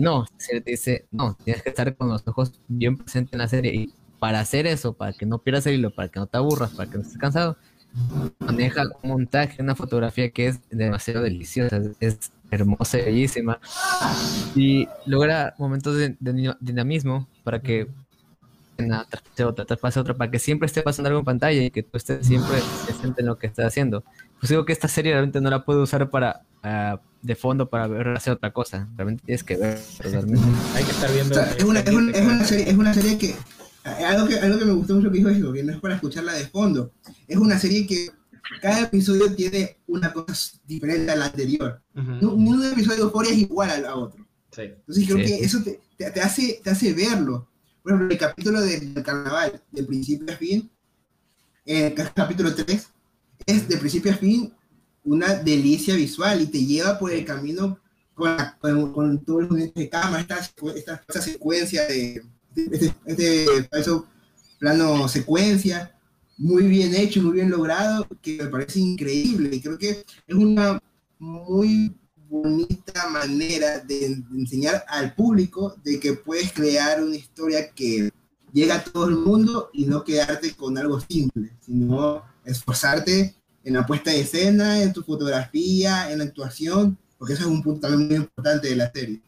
no, 0.00 0.26
te 0.38 0.62
dice, 0.66 1.06
no, 1.10 1.36
tienes 1.42 1.62
que 1.62 1.70
estar 1.70 1.96
con 1.96 2.08
los 2.08 2.26
ojos 2.28 2.60
bien 2.68 2.96
presentes 2.96 3.32
en 3.32 3.38
la 3.38 3.48
serie 3.48 3.74
y 3.74 3.94
para 4.18 4.40
hacer 4.40 4.66
eso, 4.66 4.92
para 4.92 5.12
que 5.12 5.24
no 5.26 5.38
pierdas 5.38 5.66
el 5.66 5.76
hilo, 5.76 5.94
para 5.94 6.08
que 6.08 6.20
no 6.20 6.26
te 6.26 6.36
aburras, 6.36 6.72
para 6.72 6.90
que 6.90 6.98
no 6.98 7.02
estés 7.02 7.18
cansado, 7.18 7.56
maneja 8.38 8.84
un 9.02 9.10
montaje, 9.10 9.62
una 9.62 9.74
fotografía 9.74 10.30
que 10.30 10.48
es 10.48 10.60
demasiado 10.68 11.22
deliciosa, 11.22 11.80
es, 12.00 12.32
hermosa 12.50 12.98
y 12.98 13.02
bellísima 13.02 13.60
y 14.54 14.88
logra 15.06 15.54
momentos 15.58 15.96
de, 15.96 16.16
dinamismo 16.60 17.28
para 17.44 17.60
que 17.60 17.88
una 18.78 19.04
tras 19.04 19.22
otra, 19.46 19.76
pase 19.76 20.00
otra, 20.00 20.16
para 20.16 20.30
que 20.30 20.38
siempre 20.38 20.66
esté 20.66 20.82
pasando 20.82 21.08
algo 21.08 21.20
en 21.20 21.24
pantalla 21.26 21.62
y 21.62 21.70
que 21.70 21.82
tú 21.82 21.98
estés 21.98 22.26
siempre 22.26 22.56
presente 22.86 23.20
en 23.20 23.26
lo 23.26 23.38
que 23.38 23.46
estás 23.46 23.66
haciendo. 23.66 24.02
Pues 24.38 24.48
digo 24.48 24.64
que 24.64 24.72
esta 24.72 24.88
serie 24.88 25.12
realmente 25.12 25.40
no 25.40 25.50
la 25.50 25.64
puedo 25.64 25.82
usar 25.82 26.08
para 26.08 26.42
uh, 26.64 26.98
de 27.22 27.36
fondo 27.36 27.68
para 27.68 27.86
ver 27.86 28.08
hacer 28.08 28.32
otra 28.32 28.52
cosa. 28.52 28.88
Realmente 28.96 29.22
tienes 29.26 29.44
que 29.44 29.56
ver. 29.56 29.78
Hay 30.74 30.84
que 30.84 30.90
estar 30.90 31.12
viendo. 31.12 31.40
es, 31.40 31.64
una, 31.64 31.80
es, 31.80 31.92
una, 31.92 32.12
es, 32.12 32.22
una 32.22 32.44
serie, 32.44 32.70
es 32.70 32.76
una 32.76 32.94
serie 32.94 33.18
que 33.18 33.34
algo, 33.84 34.26
que. 34.26 34.38
algo 34.38 34.58
que 34.58 34.64
me 34.64 34.72
gustó 34.72 34.94
mucho 34.94 35.10
que 35.10 35.18
dijo 35.18 35.28
es 35.28 35.36
que 35.36 35.62
no 35.62 35.72
es 35.72 35.80
para 35.80 35.94
escucharla 35.94 36.32
de 36.32 36.46
fondo. 36.46 36.92
Es 37.28 37.36
una 37.36 37.58
serie 37.58 37.86
que 37.86 38.10
cada 38.60 38.82
episodio 38.82 39.34
tiene 39.34 39.78
una 39.86 40.12
cosa 40.12 40.58
diferente 40.66 41.10
a 41.10 41.16
la 41.16 41.26
anterior. 41.26 41.82
Uh 41.94 42.00
Ningún 42.00 42.64
episodio 42.64 42.96
de 42.96 43.02
Euphoria 43.02 43.32
es 43.32 43.38
igual 43.38 43.70
al 43.70 43.84
otro. 43.86 44.26
Sí. 44.50 44.62
Entonces 44.62 45.06
creo 45.06 45.18
que 45.18 45.38
eso 45.38 45.62
te, 45.62 45.80
te, 45.96 46.10
te, 46.10 46.20
hace, 46.20 46.60
te 46.62 46.70
hace 46.70 46.92
verlo. 46.92 47.48
Por 47.82 47.92
ejemplo, 47.92 48.12
el 48.12 48.18
capítulo 48.18 48.60
del 48.60 49.02
carnaval, 49.02 49.62
de 49.70 49.82
principio 49.84 50.32
a 50.32 50.36
fin, 50.36 50.70
el 51.64 51.94
capítulo 51.94 52.54
3, 52.54 52.88
es 53.46 53.68
de 53.68 53.76
principio 53.76 54.12
a 54.12 54.16
fin 54.16 54.52
una 55.04 55.34
delicia 55.34 55.94
visual 55.94 56.40
y 56.40 56.46
te 56.46 56.64
lleva 56.64 56.98
por 56.98 57.12
el 57.12 57.24
camino 57.24 57.78
con, 58.14 58.36
con, 58.60 58.92
con 58.92 59.24
todos 59.24 59.42
los 59.42 59.50
movimientos 59.50 59.82
de 59.82 59.88
cámara, 59.88 60.20
esta, 60.20 60.38
esta, 60.74 60.94
esta 61.08 61.22
secuencia 61.22 61.86
de 61.86 62.22
este, 62.54 62.94
este 63.06 63.46
plano 64.58 65.08
secuencia, 65.08 65.96
muy 66.40 66.68
bien 66.68 66.94
hecho, 66.94 67.22
muy 67.22 67.34
bien 67.34 67.50
logrado, 67.50 68.08
que 68.22 68.38
me 68.38 68.48
parece 68.48 68.80
increíble. 68.80 69.54
Y 69.54 69.60
creo 69.60 69.76
que 69.76 69.90
es 70.26 70.34
una 70.34 70.82
muy 71.18 71.94
bonita 72.30 73.10
manera 73.10 73.80
de, 73.80 74.06
enseñar 74.32 74.82
al 74.88 75.14
público 75.14 75.76
de 75.84 76.00
que 76.00 76.14
puedes 76.14 76.50
crear 76.52 77.02
una 77.02 77.16
historia 77.16 77.70
que 77.70 78.10
llega 78.52 78.76
a 78.76 78.84
todo 78.84 79.08
el 79.08 79.16
mundo 79.16 79.68
y 79.74 79.84
no 79.84 80.02
quedarte 80.02 80.54
con 80.54 80.78
algo 80.78 80.98
simple, 81.00 81.50
sino 81.60 82.22
esforzarte 82.44 83.34
en 83.62 83.74
la 83.74 83.84
puesta 83.84 84.10
de 84.10 84.20
escena, 84.20 84.82
en 84.82 84.94
tu 84.94 85.02
fotografía, 85.02 86.10
en 86.10 86.18
la 86.18 86.24
actuación, 86.24 86.96
porque 87.18 87.34
eso 87.34 87.42
es 87.42 87.48
un 87.50 87.62
punto 87.62 87.86
también 87.86 88.08
muy 88.08 88.16
importante 88.16 88.68
de 88.68 88.76
la 88.76 88.90
serie. 88.90 89.20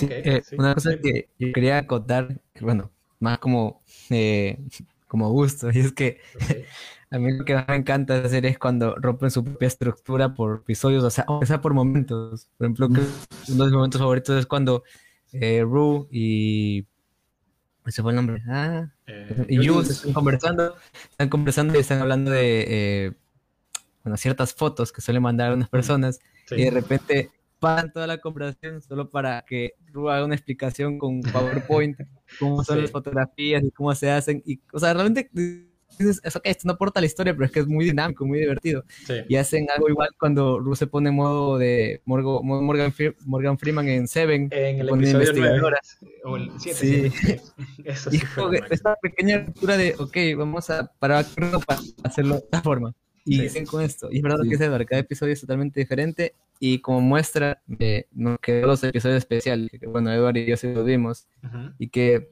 Eh, 0.00 0.42
sí, 0.48 0.56
una 0.56 0.74
cosa 0.74 0.98
que 0.98 1.28
yo 1.38 1.52
quería 1.52 1.86
contar, 1.86 2.40
bueno, 2.58 2.90
más 3.20 3.38
como, 3.38 3.82
eh, 4.08 4.58
como 5.08 5.30
gusto, 5.30 5.70
y 5.74 5.80
es 5.80 5.92
que 5.92 6.20
a 7.10 7.18
mí 7.18 7.36
lo 7.36 7.44
que 7.44 7.54
más 7.54 7.66
me 7.66 7.76
encanta 7.76 8.18
hacer 8.18 8.46
es 8.46 8.58
cuando 8.58 8.94
rompen 8.96 9.30
su 9.30 9.42
propia 9.42 9.66
estructura 9.66 10.34
por 10.34 10.60
episodios, 10.62 11.02
o 11.02 11.10
sea, 11.10 11.24
o 11.26 11.44
sea 11.44 11.60
por 11.60 11.74
momentos. 11.74 12.48
Por 12.56 12.66
ejemplo, 12.66 12.86
uno 12.86 13.00
de 13.00 13.64
mis 13.64 13.72
momentos 13.72 14.00
favoritos 14.00 14.38
es 14.38 14.46
cuando 14.46 14.84
eh, 15.32 15.62
Rue 15.62 16.06
y 16.10 16.86
ese 17.86 18.02
fue 18.02 18.12
el 18.12 18.16
nombre. 18.16 18.42
Ah, 18.46 18.90
eh, 19.06 19.46
y 19.48 19.66
Jules 19.66 19.90
están 19.90 20.12
conversando, 20.12 20.76
están 21.10 21.28
conversando 21.28 21.74
y 21.74 21.80
están 21.80 22.00
hablando 22.00 22.30
de 22.30 22.64
eh, 22.68 23.12
bueno, 24.04 24.16
ciertas 24.16 24.54
fotos 24.54 24.92
que 24.92 25.00
suelen 25.00 25.22
mandar 25.22 25.52
a 25.52 25.54
unas 25.54 25.68
personas 25.68 26.20
y 26.50 26.64
de 26.64 26.70
repente 26.70 27.30
paran 27.58 27.92
toda 27.92 28.06
la 28.06 28.18
conversación 28.18 28.80
solo 28.82 29.10
para 29.10 29.44
que 29.46 29.74
Ru 29.92 30.08
haga 30.10 30.24
una 30.24 30.34
explicación 30.34 30.98
con 30.98 31.20
PowerPoint, 31.20 31.98
cómo 32.38 32.62
son 32.64 32.80
las 32.80 32.90
fotografías 32.90 33.62
y 33.64 33.70
cómo 33.70 33.94
se 33.94 34.10
hacen. 34.10 34.42
Y, 34.46 34.60
o 34.72 34.78
sea, 34.78 34.94
realmente 34.94 35.30
dices, 35.98 36.20
es 36.22 36.40
esto 36.44 36.62
no 36.66 36.74
aporta 36.74 37.00
la 37.00 37.06
historia, 37.06 37.32
pero 37.34 37.46
es 37.46 37.52
que 37.52 37.60
es 37.60 37.66
muy 37.66 37.84
dinámico, 37.84 38.24
muy 38.24 38.38
divertido. 38.38 38.84
Y 39.28 39.36
hacen 39.36 39.66
algo 39.74 39.88
igual 39.88 40.10
cuando 40.18 40.58
Ru 40.58 40.76
se 40.76 40.86
pone 40.86 41.10
en 41.10 41.16
modo 41.16 41.58
de 41.58 42.02
Morgan, 42.04 42.92
Morgan, 43.26 43.58
Freeman 43.58 43.88
en 43.88 44.08
Seven. 44.08 44.48
En 44.52 44.80
el 44.80 44.88
episodio 44.88 45.32
9, 45.34 45.76
o 46.24 46.36
el 46.36 46.50
7. 46.58 46.78
Sí. 46.78 47.12
Eso 47.84 48.10
sí 48.10 48.20
esta 48.70 48.96
pequeña 48.96 49.38
lectura 49.38 49.76
de, 49.76 49.94
ok, 49.98 50.16
vamos 50.36 50.70
a 50.70 50.90
para 50.98 51.18
hacerlo 51.18 52.34
de 52.34 52.38
esta 52.38 52.62
forma. 52.62 52.94
Y 53.24 53.42
dicen 53.42 53.66
con 53.66 53.82
esto. 53.82 54.08
Y 54.10 54.18
es 54.18 54.22
verdad 54.22 54.38
que 54.48 54.54
es 54.54 54.60
verdad, 54.60 54.86
cada 54.88 55.00
episodio 55.00 55.34
es 55.34 55.40
totalmente 55.40 55.80
diferente. 55.80 56.34
Y 56.60 56.80
como 56.80 57.00
muestra, 57.00 57.62
de 57.66 58.08
nos 58.12 58.38
quedó 58.40 58.66
los 58.66 58.82
episodios 58.82 59.18
especiales, 59.18 59.70
que 59.78 59.86
bueno, 59.86 60.12
Eduardo 60.12 60.40
y 60.40 60.46
yo 60.46 60.56
sí 60.56 60.72
los 60.72 60.84
vimos. 60.84 61.28
Y 61.78 61.88
que. 61.88 62.30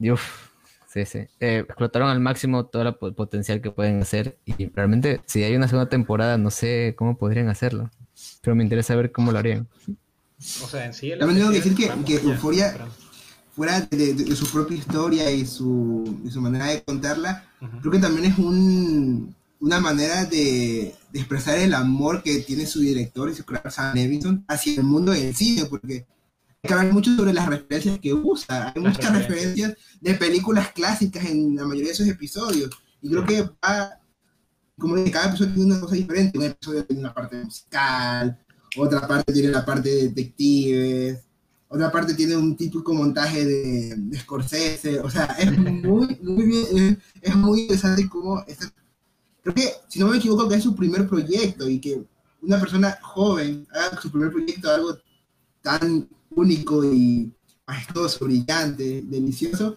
Uf, 0.00 0.54
Sí, 0.94 1.04
sí. 1.06 1.18
Eh, 1.40 1.64
explotaron 1.66 2.08
al 2.08 2.20
máximo 2.20 2.66
todo 2.66 2.82
el 2.82 3.14
potencial 3.16 3.60
que 3.60 3.72
pueden 3.72 4.02
hacer 4.02 4.38
y 4.46 4.66
realmente 4.66 5.20
si 5.26 5.42
hay 5.42 5.56
una 5.56 5.66
segunda 5.66 5.88
temporada 5.88 6.38
no 6.38 6.52
sé 6.52 6.94
cómo 6.96 7.18
podrían 7.18 7.48
hacerlo, 7.48 7.90
pero 8.42 8.54
me 8.54 8.62
interesa 8.62 8.94
ver 8.94 9.10
cómo 9.10 9.32
lo 9.32 9.40
harían. 9.40 9.66
O 10.38 10.68
sea, 10.68 10.86
en 10.86 10.94
sí... 10.94 11.10
También 11.18 11.40
tengo 11.40 11.50
que 11.50 11.56
decir 11.56 11.74
que, 11.74 11.90
que 12.04 12.24
Euforia, 12.24 12.76
fuera 13.56 13.80
de, 13.80 14.36
su 14.36 14.46
propia 14.52 14.76
historia 14.76 15.32
y 15.32 15.44
su, 15.44 16.20
su 16.30 16.40
manera 16.40 16.66
de 16.66 16.84
contarla, 16.84 17.44
creo 17.80 17.90
que 17.90 17.98
también 17.98 18.26
es 18.26 18.38
un, 18.38 19.34
una 19.64 19.80
manera 19.80 20.26
de, 20.26 20.94
de, 21.10 21.18
expresar 21.18 21.58
el 21.58 21.72
amor 21.72 22.22
que 22.22 22.40
tiene 22.40 22.66
su 22.66 22.80
director 22.80 23.30
y 23.30 23.34
su 23.34 23.46
creador 23.46 23.72
Sam 23.72 23.94
Levinson 23.94 24.44
hacia 24.46 24.74
el 24.74 24.84
mundo 24.84 25.12
del 25.12 25.34
cine, 25.34 25.64
porque 25.64 26.06
hay 26.62 26.68
que 26.68 26.74
hablar 26.74 26.92
mucho 26.92 27.16
sobre 27.16 27.32
las 27.32 27.48
referencias 27.48 27.98
que 27.98 28.12
usa. 28.12 28.74
Hay 28.76 28.82
muchas 28.82 29.10
referencias 29.10 29.74
de 30.02 30.14
películas 30.14 30.70
clásicas 30.72 31.24
en 31.24 31.56
la 31.56 31.64
mayoría 31.64 31.86
de 31.86 31.92
esos 31.94 32.06
episodios. 32.08 32.70
Y 33.00 33.08
creo 33.08 33.24
que 33.24 33.42
va, 33.42 34.00
como 34.78 34.96
que 34.96 35.10
cada 35.10 35.28
episodio 35.28 35.54
tiene 35.54 35.72
una 35.72 35.80
cosa 35.80 35.94
diferente. 35.94 36.38
Un 36.38 36.44
episodio 36.44 36.84
tiene 36.84 37.00
una 37.00 37.14
parte 37.14 37.42
musical, 37.42 38.38
otra 38.76 39.08
parte 39.08 39.32
tiene 39.32 39.48
la 39.48 39.64
parte 39.64 39.88
de 39.88 40.08
detectives, 40.08 41.20
otra 41.68 41.90
parte 41.90 42.12
tiene 42.12 42.36
un 42.36 42.54
típico 42.54 42.92
montaje 42.92 43.46
de, 43.46 43.94
de 43.96 44.18
Scorsese. 44.18 45.00
O 45.00 45.08
sea, 45.08 45.24
es 45.38 45.50
muy, 45.58 46.18
muy 46.20 46.44
bien, 46.44 47.00
es, 47.22 47.34
muy 47.34 47.62
interesante 47.62 48.06
cómo... 48.10 48.44
creo 49.44 49.54
que, 49.54 49.72
si 49.88 50.00
no 50.00 50.08
me 50.08 50.16
equivoco, 50.16 50.48
que 50.48 50.56
es 50.56 50.62
su 50.62 50.74
primer 50.74 51.06
proyecto 51.06 51.68
y 51.68 51.78
que 51.78 52.02
una 52.42 52.58
persona 52.58 52.98
joven 53.02 53.66
haga 53.70 54.00
su 54.00 54.10
primer 54.10 54.32
proyecto 54.32 54.70
algo 54.70 54.96
tan 55.62 56.08
único 56.30 56.82
y 56.84 57.30
majestuoso, 57.66 58.24
brillante, 58.24 59.02
delicioso, 59.02 59.76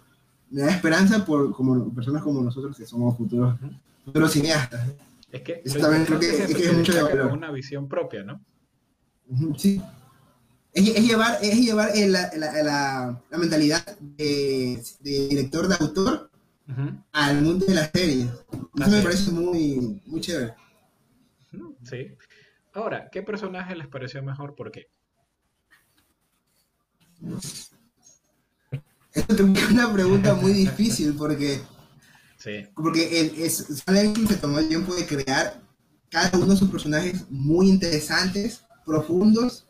me 0.49 0.61
da 0.61 0.71
esperanza 0.71 1.25
por 1.25 1.51
como 1.51 1.93
personas 1.93 2.23
como 2.23 2.41
nosotros 2.41 2.77
que 2.77 2.85
somos 2.85 3.15
futuros, 3.17 3.59
futuros 4.05 4.31
cineastas. 4.31 4.89
Es 5.31 5.41
que, 5.41 5.61
también 5.79 6.05
creo 6.05 6.19
que, 6.19 6.29
es, 6.29 6.55
que 6.55 6.65
es 6.65 6.73
mucho 6.73 6.93
de 6.93 7.23
una 7.23 7.51
visión 7.51 7.87
propia, 7.89 8.23
¿no? 8.23 8.41
Sí. 9.57 9.81
Es, 10.71 10.87
es 10.87 11.05
llevar, 11.05 11.39
es 11.41 11.57
llevar 11.57 11.91
la, 11.93 12.31
la, 12.37 12.63
la, 13.29 13.37
mentalidad 13.37 13.83
de, 13.99 14.81
de, 15.01 15.27
director 15.27 15.67
de 15.67 15.75
autor 15.79 16.29
al 17.11 17.41
mundo 17.41 17.65
de 17.65 17.75
la 17.75 17.89
serie. 17.89 18.29
Eso 18.79 18.89
me 18.89 19.01
parece 19.01 19.31
muy, 19.31 20.01
muy 20.05 20.21
chévere. 20.21 20.53
Sí. 21.83 22.15
Ahora, 22.73 23.09
¿qué 23.11 23.23
personaje 23.23 23.75
les 23.75 23.87
pareció 23.87 24.21
mejor? 24.21 24.55
¿Por 24.55 24.71
qué? 24.71 24.87
Esto 29.13 29.33
es 29.33 29.69
una 29.71 29.91
pregunta 29.91 30.35
muy 30.35 30.53
difícil 30.53 31.15
porque, 31.15 31.61
sí. 32.37 32.67
porque 32.75 33.21
el, 33.21 33.41
es, 33.41 33.83
se 33.85 34.37
tomó 34.37 34.59
el 34.59 34.67
tiempo 34.67 34.93
de 34.93 35.07
crear 35.07 35.59
cada 36.09 36.37
uno 36.37 36.53
de 36.53 36.57
sus 36.57 36.69
personajes 36.69 37.25
muy 37.29 37.69
interesantes, 37.69 38.63
profundos 38.85 39.67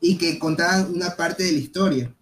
y 0.00 0.16
que 0.16 0.38
contaban 0.38 0.94
una 0.94 1.16
parte 1.16 1.42
de 1.42 1.52
la 1.52 1.58
historia. 1.58 2.14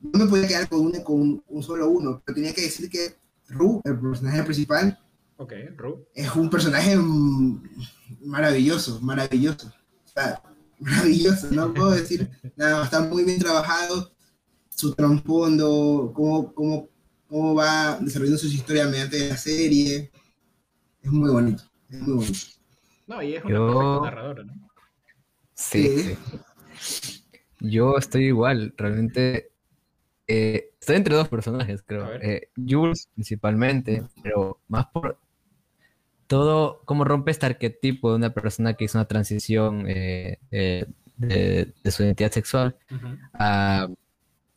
No 0.00 0.24
me 0.24 0.26
podía 0.26 0.48
quedar 0.48 0.68
con, 0.68 0.80
un, 0.80 0.92
con 1.02 1.42
un, 1.46 1.62
solo 1.62 1.88
uno, 1.88 2.22
pero 2.24 2.36
tenía 2.36 2.54
que 2.54 2.62
decir 2.62 2.88
que 2.88 3.16
Ru, 3.48 3.80
el 3.84 3.98
personaje 3.98 4.42
principal, 4.42 4.98
okay, 5.36 5.68
Ru. 5.76 6.06
es 6.14 6.34
un 6.34 6.48
personaje 6.48 6.96
maravilloso, 8.20 9.00
maravilloso. 9.00 9.68
O 9.68 10.08
sea, 10.08 10.42
maravilloso, 10.78 11.48
no 11.50 11.74
puedo 11.74 11.90
decir 11.90 12.30
nada, 12.56 12.84
está 12.84 13.00
muy 13.00 13.24
bien 13.24 13.38
trabajado, 13.38 14.12
su 14.68 14.94
trasfondo, 14.94 16.12
cómo, 16.14 16.54
cómo, 16.54 16.88
cómo 17.28 17.54
va 17.54 17.98
desarrollando 18.00 18.38
sus 18.38 18.54
historias 18.54 18.90
mediante 18.90 19.28
la 19.28 19.36
serie, 19.36 20.10
es 21.02 21.10
muy 21.10 21.30
bonito, 21.30 21.62
es 21.90 22.00
muy 22.00 22.14
bonito. 22.14 22.38
No, 23.06 23.22
y 23.22 23.34
es 23.34 23.44
una 23.44 23.54
Yo... 23.54 24.00
narradora, 24.04 24.44
¿no? 24.44 24.70
Sí, 25.54 26.16
sí. 26.78 27.20
Yo 27.60 27.98
estoy 27.98 28.26
igual, 28.26 28.72
realmente 28.78 29.49
eh, 30.32 30.70
estoy 30.78 30.94
entre 30.94 31.16
dos 31.16 31.28
personajes, 31.28 31.82
creo. 31.84 32.14
Eh, 32.22 32.50
Jules 32.56 33.08
principalmente, 33.14 34.04
pero 34.22 34.60
más 34.68 34.86
por 34.86 35.18
todo, 36.28 36.82
cómo 36.84 37.02
rompe 37.02 37.32
este 37.32 37.46
arquetipo 37.46 38.10
de 38.10 38.16
una 38.16 38.32
persona 38.32 38.74
que 38.74 38.84
hizo 38.84 38.96
una 38.96 39.08
transición 39.08 39.86
eh, 39.88 40.38
de, 41.16 41.74
su 41.90 42.04
identidad 42.04 42.30
sexual 42.30 42.76
a, 43.34 43.88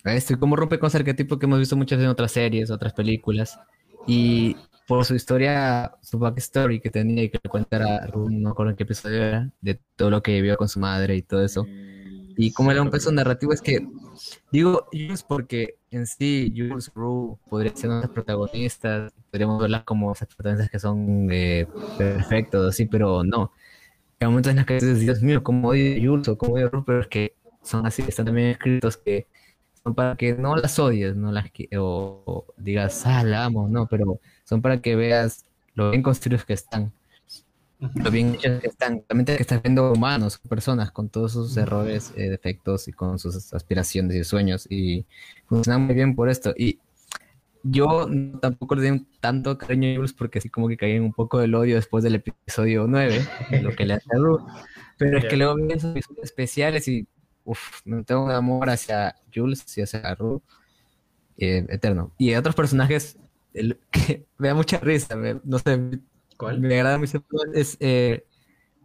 esto, 0.03 0.33
y 0.33 0.37
cómo 0.37 0.55
rompe 0.55 0.77
con 0.77 0.89
ese 0.89 0.97
arquetipo 0.97 1.39
que 1.39 1.47
hemos 1.47 1.57
visto 1.57 1.75
muchas 1.75 1.97
veces 1.97 2.05
en 2.05 2.11
otras 2.11 2.31
series, 2.31 2.69
otras 2.69 2.93
películas. 2.93 3.59
Y 4.05 4.55
por 4.87 5.03
su 5.05 5.15
historia, 5.15 5.95
su 6.03 6.19
backstory 6.19 6.81
que 6.81 6.91
tenía 6.91 7.23
y 7.23 7.29
que 7.29 7.39
le 7.41 7.49
cuenta 7.49 8.05
no 8.13 8.27
me 8.27 8.49
acuerdo 8.51 8.69
en 8.69 8.75
qué 8.75 8.83
episodio 8.83 9.23
era, 9.23 9.51
de 9.59 9.79
todo 9.95 10.11
lo 10.11 10.21
que 10.21 10.33
vivió 10.33 10.55
con 10.55 10.69
su 10.69 10.79
madre 10.79 11.15
y 11.15 11.23
todo 11.23 11.43
eso. 11.43 11.65
Y 12.35 12.51
como 12.51 12.71
era 12.71 12.81
un 12.81 12.89
peso 12.89 13.11
narrativo, 13.11 13.53
es 13.53 13.61
que 13.61 13.87
digo 14.51 14.87
Jules 14.91 15.23
porque 15.23 15.77
en 15.91 16.07
sí 16.07 16.53
Jules 16.55 16.91
Rue 16.95 17.37
podría 17.49 17.75
ser 17.75 17.89
una 17.89 17.99
de 17.99 18.05
las 18.05 18.11
protagonistas, 18.11 19.13
podríamos 19.31 19.61
verlas 19.61 19.83
como 19.83 20.11
esas 20.11 20.27
protagonistas 20.29 20.71
que 20.71 20.79
son 20.79 21.29
eh, 21.31 21.67
perfectos, 21.97 22.69
así, 22.69 22.85
pero 22.85 23.23
no. 23.23 23.51
Hay 24.19 24.27
momentos 24.27 24.51
en 24.51 24.57
los 24.57 24.65
que 24.65 24.75
dices, 24.75 24.99
Dios 24.99 25.21
mío, 25.21 25.43
cómo 25.43 25.69
odio 25.69 25.95
Jules 26.01 26.27
o 26.29 26.37
cómo 26.37 26.55
odio 26.55 26.69
Rue, 26.69 26.83
pero 26.85 27.01
es 27.01 27.07
que 27.07 27.35
son 27.61 27.85
así, 27.85 28.03
están 28.07 28.25
también 28.25 28.49
escritos 28.49 28.97
que 28.97 29.27
son 29.83 29.95
para 29.95 30.15
que 30.15 30.33
no 30.33 30.55
las 30.55 30.79
odies, 30.79 31.15
no 31.15 31.31
las 31.31 31.51
que, 31.51 31.69
o, 31.77 32.45
digas, 32.57 33.05
ah, 33.05 33.23
la 33.23 33.45
amo, 33.45 33.67
no, 33.67 33.87
pero 33.87 34.19
son 34.45 34.61
para 34.61 34.81
que 34.81 34.95
veas 34.95 35.45
lo 35.75 35.91
bien 35.91 36.03
construidos 36.03 36.45
que 36.45 36.53
están 36.53 36.93
lo 37.95 38.11
bien 38.11 38.35
hechos 38.35 38.61
que 38.61 38.67
están. 38.67 39.03
Realmente 39.07 39.35
que 39.35 39.41
estás 39.41 39.61
viendo 39.61 39.91
humanos, 39.91 40.39
personas 40.39 40.91
con 40.91 41.09
todos 41.09 41.33
sus 41.33 41.55
errores, 41.57 42.13
eh, 42.15 42.29
defectos 42.29 42.87
y 42.87 42.93
con 42.93 43.19
sus 43.19 43.53
aspiraciones 43.53 44.15
y 44.15 44.23
sueños. 44.23 44.67
Y 44.69 45.05
funciona 45.45 45.77
muy 45.77 45.95
bien 45.95 46.15
por 46.15 46.29
esto. 46.29 46.53
Y 46.57 46.79
yo 47.63 48.07
tampoco 48.41 48.75
le 48.75 48.91
di 48.91 49.07
tanto 49.19 49.57
cariño 49.57 49.91
a 49.91 49.95
Jules 49.95 50.13
porque 50.13 50.39
así 50.39 50.49
como 50.49 50.67
que 50.67 50.77
caí 50.77 50.91
en 50.91 51.03
un 51.03 51.13
poco 51.13 51.39
del 51.39 51.55
odio 51.55 51.75
después 51.75 52.03
del 52.03 52.15
episodio 52.15 52.85
9, 52.87 53.25
lo 53.61 53.71
que 53.75 53.85
le 53.85 53.93
hace 53.93 54.07
a 54.13 54.17
Ru. 54.17 54.45
Pero 54.97 55.17
es 55.17 55.25
que 55.25 55.37
luego 55.37 55.55
vi 55.55 55.73
esos 55.73 55.91
episodios 55.91 56.23
especiales 56.23 56.87
y 56.87 57.07
uff, 57.45 57.81
me 57.85 58.03
tengo 58.03 58.25
un 58.25 58.31
amor 58.31 58.69
hacia 58.69 59.15
Jules 59.33 59.65
y 59.77 59.81
hacia 59.81 60.13
Ru 60.15 60.41
eh, 61.37 61.65
eterno. 61.69 62.11
Y 62.17 62.35
otros 62.35 62.55
personajes 62.55 63.17
el, 63.53 63.79
que 63.91 64.25
me 64.37 64.49
da 64.49 64.55
mucha 64.55 64.79
risa, 64.79 65.15
no 65.43 65.59
sé, 65.59 65.99
¿Cuál? 66.37 66.59
Me 66.59 66.75
agrada 66.75 66.97
mucho. 66.97 67.23
Es 67.53 67.77
eh, 67.79 68.25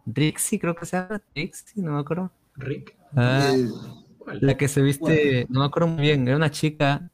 Rixie, 0.05 0.59
creo 0.59 0.75
que 0.75 0.85
se 0.85 0.97
llama. 0.97 1.21
Rixie, 1.35 1.81
no 1.83 1.93
me 1.93 1.99
acuerdo. 1.99 2.31
Rick. 2.55 2.95
Ah, 3.15 3.55
la 4.41 4.57
que 4.57 4.67
se 4.67 4.81
viste, 4.81 5.47
no 5.49 5.61
me 5.61 5.65
acuerdo 5.65 5.87
muy 5.87 6.01
bien, 6.01 6.27
era 6.27 6.37
una 6.37 6.51
chica. 6.51 7.09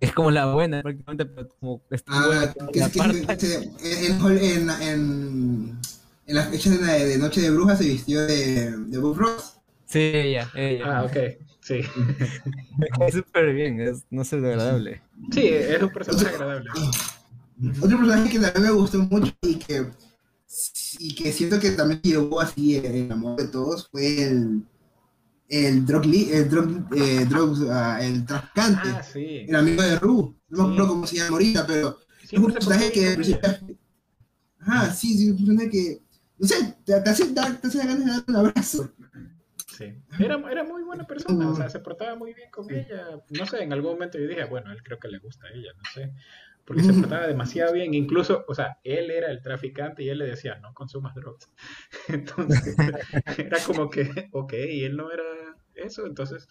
Es 0.00 0.12
como 0.12 0.30
la 0.30 0.52
buena, 0.52 0.80
prácticamente, 0.80 1.26
pero 1.26 1.48
como 1.58 1.82
ah, 2.06 2.54
que, 2.72 2.78
en, 2.78 4.70
en, 4.70 5.78
en, 6.26 6.34
la 6.34 6.44
fecha 6.44 6.70
de, 6.70 7.18
Noche 7.18 7.40
de 7.40 7.50
Brujas 7.50 7.78
se 7.78 7.84
vistió 7.84 8.20
de, 8.24 8.76
de 8.76 8.98
Bob 8.98 9.16
Ross. 9.16 9.58
Sí, 9.86 9.98
ella, 9.98 10.48
ella. 10.54 10.98
Ah, 10.98 11.04
ok, 11.04 11.16
sí. 11.60 11.80
es 13.08 13.14
súper 13.14 13.52
bien, 13.54 13.80
es, 13.80 14.04
no 14.10 14.22
sé, 14.22 14.36
agradable. 14.36 15.02
Sí, 15.32 15.48
es 15.48 15.82
un 15.82 15.90
personaje 15.90 16.28
agradable. 16.28 16.70
Otro 17.80 17.98
personaje 17.98 18.30
que 18.30 18.38
también 18.38 18.64
me 18.64 18.70
gustó 18.70 18.98
mucho 18.98 19.32
y 19.42 19.56
que, 19.56 19.90
y 21.00 21.14
que 21.14 21.32
siento 21.32 21.58
que 21.58 21.72
también 21.72 22.00
llevó 22.02 22.40
así 22.40 22.76
el 22.76 23.10
amor 23.10 23.36
de 23.36 23.48
todos 23.48 23.88
fue 23.90 24.22
el, 24.22 24.62
el 25.48 25.84
drug, 25.84 26.04
el 26.04 26.48
drug, 26.48 26.94
eh, 26.94 27.26
uh, 27.28 28.00
el 28.00 28.24
traficante, 28.24 28.88
ah, 28.90 29.02
sí. 29.02 29.46
el 29.48 29.56
amigo 29.56 29.82
de 29.82 29.98
Ru, 29.98 30.36
no 30.50 30.68
me 30.68 30.74
acuerdo 30.74 30.88
cómo 30.88 31.06
se 31.06 31.16
llama 31.16 31.30
ahorita, 31.30 31.66
pero 31.66 31.98
es 32.22 32.32
un 32.38 32.52
personaje 32.52 32.92
que 32.92 33.16
ah, 34.60 34.90
sí, 34.90 35.18
sí, 35.18 35.30
un 35.30 35.36
personaje 35.36 35.70
que, 35.70 36.02
no 36.38 36.46
sé, 36.46 36.76
te, 36.84 36.94
hace, 36.94 37.26
te 37.26 37.40
hace 37.40 37.78
ganas 37.78 38.04
de 38.04 38.10
dar 38.10 38.24
un 38.28 38.36
abrazo. 38.36 38.92
Sí. 39.76 39.94
Era, 40.18 40.40
era 40.50 40.64
muy 40.64 40.82
buena 40.82 41.06
persona, 41.06 41.50
o 41.50 41.56
sea, 41.56 41.68
se 41.68 41.78
portaba 41.80 42.14
muy 42.16 42.34
bien 42.34 42.50
con 42.50 42.68
ella. 42.70 43.22
No 43.30 43.46
sé, 43.46 43.62
en 43.62 43.72
algún 43.72 43.92
momento 43.92 44.18
yo 44.18 44.26
dije, 44.26 44.44
bueno, 44.44 44.72
él 44.72 44.82
creo 44.82 44.98
que 44.98 45.08
le 45.08 45.18
gusta 45.18 45.46
a 45.46 45.50
ella, 45.50 45.72
no 45.76 45.82
sé 45.94 46.12
porque 46.68 46.82
se 46.82 46.92
portaba 46.92 47.26
demasiado 47.26 47.72
bien, 47.72 47.94
incluso, 47.94 48.44
o 48.46 48.54
sea, 48.54 48.78
él 48.84 49.10
era 49.10 49.30
el 49.30 49.40
traficante 49.40 50.02
y 50.02 50.10
él 50.10 50.18
le 50.18 50.26
decía, 50.26 50.58
no 50.58 50.74
consumas 50.74 51.14
drogas. 51.14 51.50
Entonces, 52.08 52.76
era 53.38 53.58
como 53.64 53.88
que, 53.88 54.28
ok, 54.32 54.52
y 54.52 54.84
él 54.84 54.94
no 54.94 55.10
era 55.10 55.22
eso, 55.74 56.04
entonces, 56.06 56.46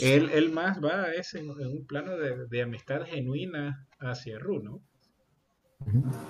él, 0.00 0.30
él 0.30 0.50
más 0.50 0.82
va 0.82 1.02
a 1.02 1.12
ese, 1.12 1.40
en 1.40 1.50
un 1.50 1.86
plano 1.86 2.16
de, 2.16 2.46
de 2.46 2.62
amistad 2.62 3.04
genuina 3.04 3.86
hacia 3.98 4.38
Ru, 4.38 4.62
¿no? 4.62 4.80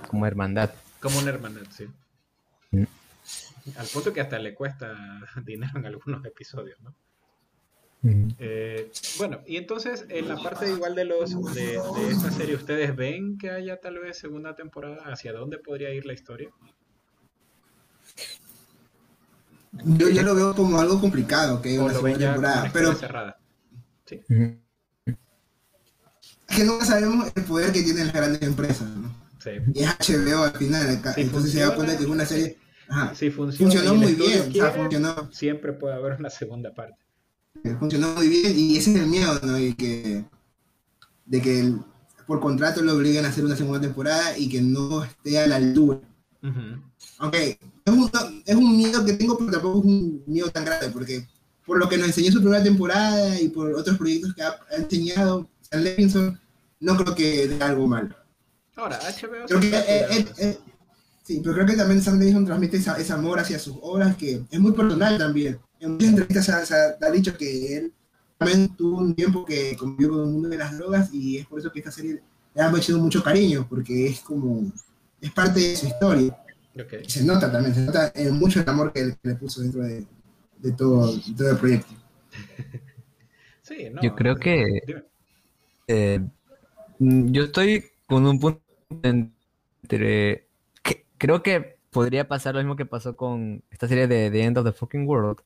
Como 0.08 0.26
hermandad. 0.26 0.70
Como 0.98 1.18
una 1.20 1.30
hermandad, 1.30 1.66
sí. 1.70 1.86
Al 3.76 3.86
punto 3.92 4.12
que 4.12 4.22
hasta 4.22 4.40
le 4.40 4.54
cuesta 4.54 5.20
dinero 5.44 5.78
en 5.78 5.86
algunos 5.86 6.24
episodios, 6.24 6.80
¿no? 6.80 6.96
Eh, 8.02 8.90
bueno, 9.18 9.40
y 9.46 9.58
entonces 9.58 10.06
en 10.08 10.28
la 10.28 10.36
parte 10.36 10.70
igual 10.70 10.94
de 10.94 11.04
los 11.04 11.54
de, 11.54 11.78
esta 12.08 12.30
serie, 12.30 12.54
¿ustedes 12.54 12.96
ven 12.96 13.36
que 13.36 13.50
haya 13.50 13.78
tal 13.78 13.98
vez 13.98 14.18
segunda 14.18 14.54
temporada? 14.54 15.02
¿Hacia 15.04 15.32
dónde 15.32 15.58
podría 15.58 15.92
ir 15.92 16.06
la 16.06 16.14
historia? 16.14 16.50
Yo 19.84 20.08
ya 20.08 20.22
lo 20.22 20.34
veo 20.34 20.54
como 20.54 20.80
algo 20.80 21.00
complicado 21.00 21.60
que 21.60 21.78
una 21.78 21.92
segunda 21.92 22.18
temporada, 22.18 22.70
pero 22.72 22.94
cerrada. 22.94 23.38
¿Sí? 24.06 24.20
Es 26.48 26.56
que 26.56 26.64
nunca 26.64 26.84
sabemos 26.84 27.30
el 27.34 27.44
poder 27.44 27.70
que 27.70 27.82
tienen 27.82 28.06
las 28.06 28.14
grandes 28.14 28.42
empresas, 28.42 28.88
¿no? 28.88 29.14
Sí. 29.38 29.50
Y 29.74 29.84
es 29.84 29.96
HBO 29.98 30.44
al 30.44 30.52
final, 30.52 31.00
entonces 31.16 31.52
se 31.52 31.60
da 31.60 31.74
cuenta 31.74 31.96
que 31.96 32.02
es 32.02 32.08
una 32.08 32.24
serie 32.24 32.56
si 33.14 33.30
funciona 33.30 33.70
funcionó 33.70 33.94
muy 33.94 34.14
bien, 34.14 34.52
funcionó. 34.74 35.30
siempre 35.32 35.72
puede 35.72 35.94
haber 35.94 36.18
una 36.18 36.28
segunda 36.28 36.74
parte 36.74 36.96
funcionó 37.78 38.14
muy 38.14 38.28
bien 38.28 38.58
y 38.58 38.76
ese 38.76 38.90
es 38.92 39.00
el 39.00 39.06
miedo, 39.06 39.38
¿no? 39.42 39.58
Y 39.58 39.74
que, 39.74 40.24
de 41.26 41.42
que 41.42 41.74
por 42.26 42.40
contrato 42.40 42.82
lo 42.82 42.94
obliguen 42.94 43.24
a 43.24 43.28
hacer 43.28 43.44
una 43.44 43.56
segunda 43.56 43.80
temporada 43.80 44.36
y 44.38 44.48
que 44.48 44.60
no 44.60 45.04
esté 45.04 45.38
a 45.38 45.46
la 45.46 45.56
altura. 45.56 46.00
Aunque 47.18 47.58
es 47.84 47.92
un, 47.92 48.10
es 48.46 48.54
un 48.54 48.76
miedo 48.76 49.04
que 49.04 49.14
tengo, 49.14 49.36
pero 49.36 49.50
tampoco 49.50 49.80
es 49.80 49.84
un 49.84 50.22
miedo 50.26 50.50
tan 50.50 50.64
grande, 50.64 50.90
porque 50.90 51.26
por 51.66 51.78
lo 51.78 51.88
que 51.88 51.98
nos 51.98 52.08
enseñó 52.08 52.32
su 52.32 52.40
primera 52.40 52.62
temporada 52.62 53.40
y 53.40 53.48
por 53.48 53.74
otros 53.74 53.96
proyectos 53.98 54.34
que 54.34 54.42
ha, 54.42 54.58
enseñado 54.76 55.48
Sam 55.60 55.82
Levinson, 55.82 56.40
no 56.80 56.96
creo 56.96 57.14
que 57.14 57.48
dé 57.48 57.62
algo 57.62 57.86
malo. 57.86 58.14
Ahora, 58.76 58.98
HBO... 58.98 59.46
Creo 59.46 59.60
que, 59.60 60.58
sí, 61.22 61.40
pero 61.42 61.54
creo 61.54 61.66
que 61.66 61.76
también 61.76 62.02
Sam 62.02 62.18
Levinson 62.18 62.46
transmite 62.46 62.78
ese 62.78 63.12
amor 63.12 63.38
hacia 63.38 63.58
sus 63.58 63.76
obras, 63.82 64.16
que 64.16 64.42
es 64.50 64.60
muy 64.60 64.72
personal 64.72 65.18
también 65.18 65.58
en 65.80 65.92
muchas 65.92 66.08
entrevistas 66.10 66.68
se 66.68 66.74
ha, 66.74 67.10
dicho 67.10 67.36
que 67.36 67.76
él 67.76 67.92
también 68.38 68.74
tuvo 68.76 68.98
un 68.98 69.14
tiempo 69.14 69.44
que 69.44 69.76
convivió 69.76 70.10
con 70.10 70.20
el 70.20 70.26
mundo 70.26 70.48
de 70.48 70.58
las 70.58 70.76
drogas 70.76 71.12
y 71.12 71.38
es 71.38 71.46
por 71.46 71.58
eso 71.58 71.72
que 71.72 71.80
esta 71.80 71.90
serie 71.90 72.22
le 72.54 72.62
ha 72.62 72.70
hecho 72.76 72.98
mucho 72.98 73.22
cariño, 73.22 73.66
porque 73.68 74.08
es 74.08 74.20
como, 74.20 74.70
es 75.20 75.30
parte 75.32 75.60
de 75.60 75.76
su 75.76 75.86
historia. 75.86 76.36
Y 77.04 77.10
se 77.10 77.24
nota 77.24 77.50
también, 77.50 77.74
se 77.74 77.84
nota 77.84 78.12
mucho 78.32 78.60
el 78.60 78.68
amor 78.68 78.92
que, 78.92 79.16
le 79.22 79.34
puso 79.34 79.60
dentro 79.60 79.82
de, 79.82 80.06
todo, 80.76 81.14
el 81.14 81.56
proyecto. 81.58 81.94
Sí, 83.62 83.88
no, 83.88 84.02
yo 84.02 84.16
creo 84.16 84.34
que 84.34 84.82
eh, 85.86 86.20
yo 86.98 87.44
estoy 87.44 87.84
con 88.08 88.26
un 88.26 88.40
punto 88.40 88.60
entre 89.04 90.48
que 90.82 91.04
creo 91.18 91.40
que 91.40 91.76
podría 91.90 92.26
pasar 92.26 92.54
lo 92.54 92.60
mismo 92.60 92.76
que 92.76 92.86
pasó 92.86 93.16
con 93.16 93.62
esta 93.70 93.88
serie 93.88 94.08
de 94.08 94.30
The 94.30 94.42
End 94.42 94.58
of 94.58 94.64
the 94.64 94.72
Fucking 94.72 95.06
World, 95.06 95.38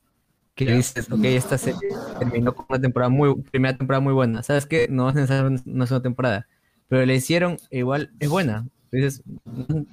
que 0.55 0.65
dices, 0.73 1.11
ok, 1.11 1.23
esta 1.25 1.57
serie 1.57 1.89
terminó 2.17 2.55
con 2.55 2.65
una 2.69 2.79
temporada 2.79 3.09
muy, 3.09 3.35
primera 3.41 3.77
temporada 3.77 3.99
muy 3.99 4.13
buena. 4.13 4.41
¿Sabes 4.41 4.65
qué? 4.65 4.87
No 4.89 5.09
es 5.09 5.15
necesario 5.15 5.47
una 5.65 5.85
segunda 5.85 6.03
temporada, 6.03 6.47
pero 6.87 7.05
le 7.05 7.15
hicieron 7.15 7.57
igual, 7.69 8.11
es 8.19 8.29
buena. 8.29 8.65
Dices, 8.91 9.21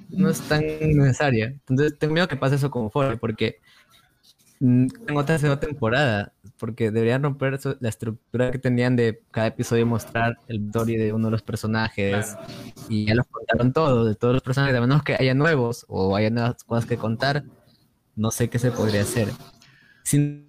no, 0.09 0.29
es 0.29 0.39
tan 0.41 0.61
necesaria. 0.61 1.47
Entonces 1.47 1.97
tengo 1.99 2.13
miedo 2.13 2.29
que 2.29 2.37
pase 2.37 2.55
eso 2.55 2.71
como 2.71 2.89
fuera, 2.89 3.17
porque 3.17 3.59
mm, 4.61 4.87
en 5.07 5.17
otra 5.17 5.37
segunda 5.37 5.59
temporada, 5.59 6.31
porque 6.57 6.91
deberían 6.91 7.23
romper 7.23 7.59
la 7.81 7.89
estructura 7.89 8.49
que 8.51 8.59
tenían 8.59 8.95
de 8.95 9.21
cada 9.31 9.47
episodio 9.47 9.85
mostrar 9.85 10.37
el 10.47 10.67
story 10.67 10.95
de 10.95 11.11
uno 11.11 11.27
de 11.27 11.31
los 11.31 11.41
personajes. 11.41 12.37
Y 12.87 13.07
ya 13.07 13.15
los 13.15 13.27
contaron 13.27 13.73
todos, 13.73 14.07
de 14.07 14.15
todos 14.15 14.33
los 14.33 14.43
personajes, 14.43 14.77
a 14.77 14.79
menos 14.79 15.03
que 15.03 15.15
haya 15.19 15.33
nuevos 15.33 15.85
o 15.89 16.15
haya 16.15 16.29
nuevas 16.29 16.63
cosas 16.63 16.85
que 16.85 16.95
contar, 16.95 17.43
no 18.15 18.31
sé 18.31 18.49
qué 18.49 18.59
se 18.59 18.71
podría 18.71 19.01
hacer. 19.01 19.27
Si, 20.03 20.47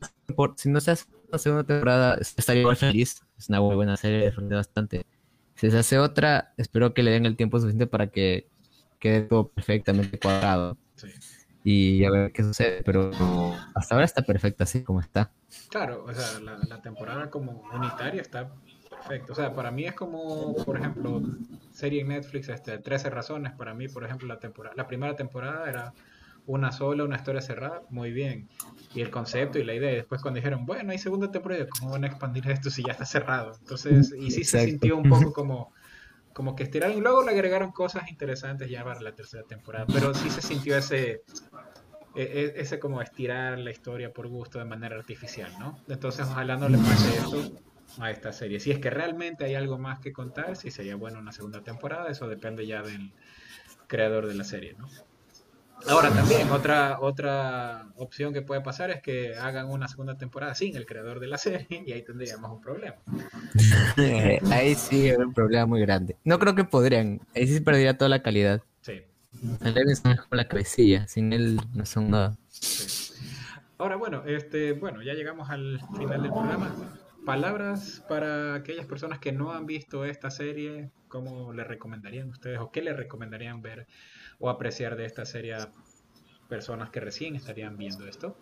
si 0.57 0.69
no 0.69 0.81
se 0.81 0.90
hace 0.90 1.07
una 1.29 1.38
segunda 1.38 1.64
temporada, 1.64 2.19
estaría 2.21 2.64
muy 2.64 2.77
feliz. 2.77 3.23
Es 3.38 3.49
una 3.49 3.61
muy 3.61 3.75
buena 3.75 3.97
serie, 3.97 4.25
disfruté 4.25 4.55
bastante. 4.55 5.07
Si 5.55 5.71
se 5.71 5.79
hace 5.79 5.99
otra, 5.99 6.53
espero 6.57 6.95
que 6.95 7.03
le 7.03 7.12
den 7.12 7.27
el 7.27 7.37
tiempo 7.37 7.59
suficiente 7.59 7.87
para 7.87 8.09
que 8.09 8.49
quede 8.99 9.23
todo 9.23 9.49
perfectamente 9.49 10.19
cuadrado. 10.19 10.77
Y 11.62 12.05
a 12.05 12.11
ver 12.11 12.33
qué 12.33 12.43
sucede, 12.43 12.83
pero 12.85 13.11
hasta 13.75 13.95
ahora 13.95 14.05
está 14.05 14.23
perfecta 14.23 14.64
así 14.64 14.83
como 14.83 15.01
está. 15.01 15.31
Claro, 15.71 16.05
o 16.05 16.12
sea, 16.12 16.40
la, 16.40 16.83
temporada 16.83 17.31
como 17.31 17.62
unitaria 17.73 18.21
está 18.21 18.53
perfecta. 18.90 19.33
O 19.33 19.35
sea, 19.35 19.55
para 19.55 19.71
mí 19.71 19.85
es 19.87 19.95
como, 19.95 20.55
por 20.64 20.77
ejemplo, 20.77 21.23
serie 21.73 22.03
en 22.03 22.09
Netflix, 22.09 22.49
este, 22.49 22.79
13 22.79 23.11
razones. 23.11 23.53
Para 23.53 23.73
mí, 23.73 23.88
por 23.88 24.05
ejemplo, 24.05 24.29
la, 24.29 24.38
temporada, 24.38 24.75
la 24.77 24.87
primera 24.87 25.17
temporada 25.17 25.69
era 25.69 25.95
una 26.47 26.73
sola, 26.73 27.05
una 27.05 27.17
historia 27.17 27.41
cerrada, 27.41 27.83
muy 27.91 28.13
bien. 28.13 28.49
Y 28.95 29.01
el 29.01 29.11
concepto 29.11 29.59
y 29.59 29.65
la 29.65 29.75
idea. 29.75 29.93
Y 29.93 29.97
después 29.97 30.21
cuando 30.21 30.37
dijeron, 30.37 30.67
bueno, 30.67 30.93
hay 30.93 30.99
segunda 30.99 31.31
temporada, 31.31 31.67
¿cómo 31.79 31.93
van 31.93 32.05
a 32.05 32.07
expandir 32.07 32.49
esto 32.51 32.71
si 32.71 32.83
ya 32.85 32.93
está 32.93 33.05
cerrado? 33.05 33.53
Entonces, 33.61 34.15
y 34.19 34.31
sí 34.31 34.45
se 34.45 34.65
sintió 34.65 34.97
un 34.97 35.09
poco 35.09 35.33
como, 35.33 35.73
como 36.33 36.55
que 36.55 36.65
estiraron. 36.65 36.97
Y 36.97 37.01
luego 37.01 37.25
le 37.25 37.31
agregaron 37.31 37.73
cosas 37.73 38.09
interesantes 38.11 38.71
ya 38.71 38.85
para 38.85 39.01
la 39.01 39.15
tercera 39.15 39.43
temporada. 39.45 39.87
Pero 39.93 40.15
sí 40.15 40.31
se 40.31 40.43
sintió 40.43 40.77
ese, 40.77 41.23
e, 42.15 42.23
e, 42.23 42.53
ese 42.57 42.79
como 42.79 43.01
estirar 43.01 43.59
la 43.59 43.71
historia 43.71 44.13
por 44.13 44.29
gusto 44.29 44.59
de 44.59 44.67
manera 44.67 44.97
artificial, 44.97 45.51
¿no? 45.59 45.79
Entonces, 45.89 46.27
ojalá 46.27 46.57
no 46.57 46.69
le 46.69 46.79
pase 46.79 47.17
eso 47.17 47.53
a 47.99 48.11
esta 48.11 48.33
serie. 48.33 48.61
Si 48.61 48.71
es 48.71 48.79
que 48.79 48.91
realmente 48.91 49.45
hay 49.45 49.55
algo 49.55 49.79
más 49.79 49.99
que 50.01 50.13
contar, 50.13 50.57
si 50.57 50.71
sería 50.71 50.97
bueno 50.97 51.19
una 51.19 51.33
segunda 51.33 51.63
temporada, 51.63 52.11
eso 52.11 52.29
depende 52.29 52.67
ya 52.67 52.83
del 52.83 53.13
creador 53.87 54.27
de 54.27 54.35
la 54.35 54.45
serie, 54.45 54.75
¿no? 54.79 54.89
Ahora 55.87 56.11
también, 56.11 56.51
otra, 56.51 56.99
otra 57.01 57.89
opción 57.97 58.33
que 58.33 58.41
puede 58.43 58.63
pasar 58.63 58.91
es 58.91 59.03
que 59.03 59.37
hagan 59.37 59.69
una 59.69 59.87
segunda 59.87 60.17
temporada 60.17 60.55
sin 60.55 60.77
el 60.77 60.87
creador 60.87 61.21
de 61.21 61.27
la 61.27 61.37
serie 61.39 61.67
y 61.87 61.93
ahí 61.93 62.03
tendríamos 62.03 62.51
un 62.51 62.61
problema. 62.61 62.97
ahí 64.51 64.75
sí 64.75 65.11
hay 65.11 65.17
un 65.17 65.35
problema 65.35 65.67
muy 65.67 65.81
grande. 65.81 66.17
No 66.25 66.39
creo 66.39 66.55
que 66.55 66.65
podrían, 66.65 67.21
ahí 67.35 67.47
sí 67.47 67.55
se 67.55 67.61
perdería 67.61 67.99
toda 67.99 68.09
la 68.09 68.23
calidad. 68.23 68.63
Sí. 68.81 69.03
es 69.63 70.01
como 70.01 70.17
la 70.31 70.49
cabecilla, 70.49 71.07
sin 71.07 71.33
él 71.33 71.61
no 71.75 71.85
son 71.85 72.11
nada. 72.11 72.37
Ahora 73.77 73.97
bueno, 73.97 74.25
este, 74.25 74.73
bueno, 74.73 75.03
ya 75.03 75.15
llegamos 75.15 75.51
al 75.51 75.81
final 75.99 76.23
del 76.23 76.31
programa. 76.31 76.75
Palabras 77.27 78.03
para 78.09 78.55
aquellas 78.55 78.87
personas 78.87 79.19
que 79.19 79.33
no 79.33 79.53
han 79.53 79.67
visto 79.67 80.05
esta 80.05 80.31
serie, 80.31 80.91
¿cómo 81.09 81.53
le 81.53 81.65
recomendarían 81.65 82.29
ustedes 82.29 82.59
o 82.61 82.71
qué 82.71 82.83
le 82.83 82.93
recomendarían 82.93 83.63
ver? 83.63 83.87
O 84.45 84.51
apreciar 84.51 84.95
de 84.95 85.07
esta 85.07 85.25
serie 85.25 85.55
a 85.55 85.73
personas 86.51 86.91
que 86.91 87.01
recién 87.01 87.35
estarían 87.35 87.79
viendo 87.79 88.07
esto? 88.07 88.37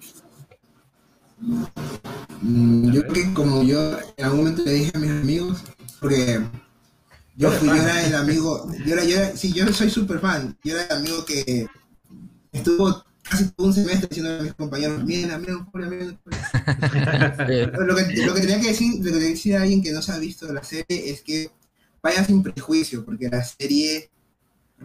Mm, 2.40 2.90
yo 2.90 3.02
creo 3.02 3.12
que 3.12 3.34
como 3.34 3.62
yo 3.62 3.96
en 4.16 4.24
algún 4.24 4.40
momento 4.40 4.64
le 4.64 4.72
dije 4.72 4.90
a 4.94 4.98
mis 4.98 5.10
amigos, 5.12 5.62
porque 6.00 6.40
yo, 7.36 7.52
fui, 7.52 7.68
yo 7.68 7.76
era 7.76 8.04
el 8.04 8.16
amigo, 8.16 8.68
yo 8.84 8.94
era, 8.94 9.04
yo 9.04 9.16
sí, 9.36 9.52
yo 9.52 9.72
soy 9.72 9.90
súper 9.90 10.18
fan, 10.18 10.58
yo 10.64 10.74
era 10.74 10.86
el 10.86 11.02
amigo 11.02 11.24
que 11.24 11.68
estuvo 12.50 13.04
casi 13.22 13.52
todo 13.52 13.68
un 13.68 13.72
semestre 13.72 14.08
diciendo 14.08 14.40
a 14.40 14.42
mis 14.42 14.54
compañeros, 14.54 15.04
miren, 15.04 15.40
miren, 15.40 15.64
miren, 15.72 16.18
lo, 17.86 17.94
que, 17.94 18.26
lo 18.26 18.34
que 18.34 18.40
tenía 18.40 18.60
que 18.60 18.68
decir, 18.68 18.94
lo 19.04 19.12
que 19.12 19.18
decir 19.20 19.56
a 19.56 19.62
alguien 19.62 19.80
que 19.80 19.92
no 19.92 20.02
se 20.02 20.10
ha 20.10 20.18
visto 20.18 20.52
la 20.52 20.64
serie 20.64 20.84
es 20.88 21.22
que 21.22 21.52
vaya 22.02 22.24
sin 22.24 22.42
prejuicio, 22.42 23.04
porque 23.04 23.28
la 23.28 23.44
serie 23.44 24.10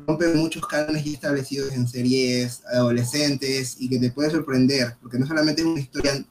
rompe 0.05 0.27
muchos 0.33 0.65
cánones 0.67 1.03
ya 1.03 1.11
establecidos 1.11 1.71
en 1.73 1.87
series 1.87 2.63
adolescentes 2.65 3.77
y 3.79 3.89
que 3.89 3.99
te 3.99 4.11
puede 4.11 4.31
sorprender, 4.31 4.95
porque 5.01 5.19
no 5.19 5.25
solamente 5.25 5.61
es 5.61 5.67
una 5.67 5.79
historia 5.79 6.25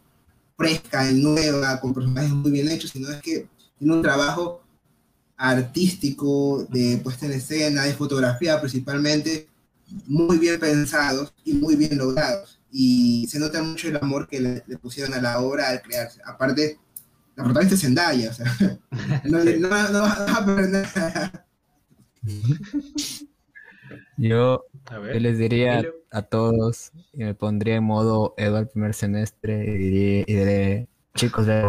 fresca 0.57 1.11
y 1.11 1.23
nueva, 1.23 1.81
con 1.81 1.95
personajes 1.95 2.31
muy 2.31 2.51
bien 2.51 2.69
hechos, 2.69 2.91
sino 2.91 3.11
es 3.11 3.21
que 3.21 3.49
tiene 3.79 3.95
un 3.95 4.03
trabajo 4.03 4.63
artístico, 5.37 6.67
de 6.71 6.99
puesta 6.99 7.27
en 7.27 7.33
escena, 7.33 7.85
de 7.85 7.95
fotografía 7.95 8.61
principalmente, 8.61 9.49
muy 10.07 10.39
bien 10.39 10.59
pensados 10.59 11.35
y 11.45 11.53
muy 11.53 11.77
bien 11.77 11.99
logrados. 11.99 12.59
Y 12.73 13.27
se 13.29 13.39
nota 13.39 13.63
mucho 13.63 13.89
el 13.89 13.97
amor 13.97 14.29
que 14.29 14.41
le, 14.41 14.61
pusieron 14.79 15.15
a 15.15 15.21
la 15.21 15.41
obra 15.41 15.69
al 15.69 15.83
crearse. 15.83 16.21
Aparte, 16.25 16.79
la 17.37 17.45
protagonista 17.45 17.75
es 17.75 17.81
Zendaya, 17.83 18.31
o 18.31 18.35
sea, 18.35 18.57
no, 19.25 19.45
no, 19.45 19.89
no 19.91 20.01
vas 20.01 20.21
a 20.21 20.47
perder 20.47 20.87
Yo, 24.17 24.65
les 25.15 25.39
diría 25.39 25.85
a 26.11 26.23
todos, 26.23 26.93
y 27.13 27.25
me 27.25 27.35
pondría 27.35 27.77
en 27.77 27.85
modo 27.85 28.35
Eduardo 28.37 28.71
primer 28.71 28.95
semestre 28.95 29.65
y 29.65 29.77
diría, 29.77 30.21
y 30.27 30.35
diré, 30.35 30.89
chicos, 31.15 31.47
de 31.47 31.63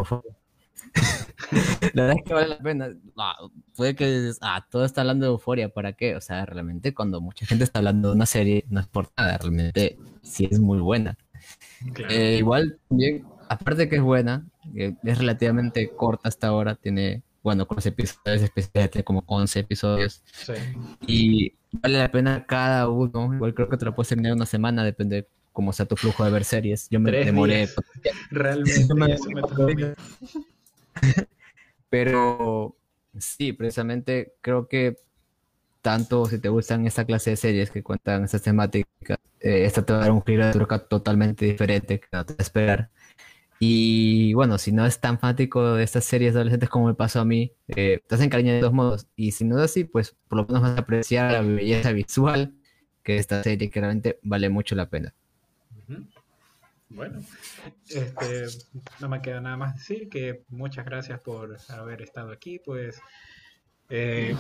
la 1.94 2.04
verdad 2.04 2.18
es 2.18 2.24
que 2.24 2.34
vale 2.34 2.48
la 2.48 2.60
pena. 2.60 2.90
puede 3.76 3.96
que 3.96 4.32
ah, 4.42 4.66
todo 4.70 4.86
está 4.86 5.02
hablando 5.02 5.26
de 5.26 5.32
euforia, 5.32 5.70
¿para 5.70 5.94
qué? 5.94 6.16
O 6.16 6.22
sea, 6.22 6.46
realmente 6.46 6.94
cuando 6.94 7.22
mucha 7.22 7.46
gente 7.46 7.64
está 7.64 7.80
hablando 7.80 8.10
de 8.10 8.16
una 8.16 8.26
serie, 8.26 8.66
no 8.70 8.80
es 8.80 8.88
por 8.88 9.10
nada, 9.18 9.38
realmente 9.38 9.98
sí 10.22 10.48
es 10.50 10.60
muy 10.60 10.80
buena. 10.80 11.18
Eh, 12.10 12.38
igual, 12.40 12.80
también, 12.90 13.26
aparte 13.50 13.90
que 13.90 13.98
es 13.98 14.02
buena, 14.02 14.46
eh, 14.76 14.96
es 15.04 15.18
relativamente 15.18 15.90
corta 15.90 16.30
hasta 16.30 16.48
ahora, 16.48 16.76
tiene 16.76 17.24
bueno, 17.48 17.66
con 17.66 17.78
los 17.78 17.86
episodios 17.86 18.42
especiales, 18.42 19.06
como 19.06 19.24
11 19.26 19.60
episodios. 19.62 20.22
Sí. 20.34 20.52
Y 21.08 21.54
vale 21.72 21.98
la 21.98 22.12
pena 22.12 22.46
cada 22.46 22.90
uno. 22.90 23.34
Igual 23.34 23.54
creo 23.54 23.70
que 23.70 23.78
te 23.78 23.86
lo 23.86 23.96
puedes 23.96 24.10
terminar 24.10 24.34
una 24.34 24.46
semana, 24.46 24.84
depende 24.84 25.30
cómo 25.54 25.72
sea 25.72 25.86
tu 25.86 25.96
flujo 25.96 26.26
de 26.26 26.32
ver 26.32 26.44
series. 26.44 26.90
Yo 26.90 27.00
me 27.00 27.10
demoré. 27.10 27.70
Realmente, 28.32 28.94
Pero 31.90 32.76
sí, 33.18 33.54
precisamente 33.54 34.34
creo 34.42 34.68
que 34.68 34.98
tanto 35.82 36.26
si 36.26 36.40
te 36.40 36.50
gustan 36.50 36.86
esta 36.86 37.06
clase 37.06 37.30
de 37.30 37.38
series 37.38 37.72
que 37.72 37.82
cuentan 37.82 38.26
esas 38.26 38.42
temáticas, 38.42 39.20
eh, 39.40 39.64
esta 39.64 39.86
te 39.86 39.94
va 39.94 40.00
a 40.00 40.02
dar 40.02 40.12
un 40.12 40.22
giro 40.22 40.48
de 40.48 40.80
totalmente 40.90 41.46
diferente 41.46 42.02
que 42.02 42.08
no 42.12 42.26
te 42.26 42.34
va 42.34 42.40
a 42.40 42.44
esperar. 42.44 42.90
Y 43.60 44.34
bueno, 44.34 44.58
si 44.58 44.72
no 44.72 44.86
es 44.86 45.00
tan 45.00 45.20
fanático 45.20 45.74
de 45.74 45.84
estas 45.84 46.06
series 46.06 46.36
adolescentes 46.36 46.70
como 46.70 46.88
me 46.88 46.94
pasó 46.94 47.22
a 47.22 47.26
mí, 47.26 47.52
eh, 47.70 48.02
te 48.08 48.16
hacen 48.16 48.30
cariño 48.30 48.54
de 48.54 48.62
dos 48.62 48.74
modos. 48.74 49.08
Y 49.16 49.32
si 49.32 49.46
no 49.46 49.58
es 49.58 49.66
así, 49.66 49.84
pues 49.84 50.16
por 50.28 50.38
lo 50.38 50.46
menos 50.46 50.62
vas 50.62 50.78
a 50.78 50.82
apreciar 50.82 51.32
la 51.32 51.42
belleza 51.42 51.92
visual 51.92 52.54
que 53.04 53.18
esta 53.18 53.42
serie 53.42 53.70
que 53.70 53.80
realmente 53.80 54.20
vale 54.22 54.50
mucho 54.50 54.76
la 54.76 54.90
pena. 54.90 55.14
Bueno, 56.90 57.20
este, 57.90 58.46
no 59.00 59.10
me 59.10 59.22
queda 59.22 59.42
nada 59.42 59.58
más 59.58 59.76
decir 59.76 60.08
que 60.08 60.44
muchas 60.50 60.86
gracias 60.86 61.20
por 61.20 61.58
haber 61.70 62.02
estado 62.02 62.32
aquí. 62.32 62.60
Pues, 62.60 63.02
eh, 63.90 64.36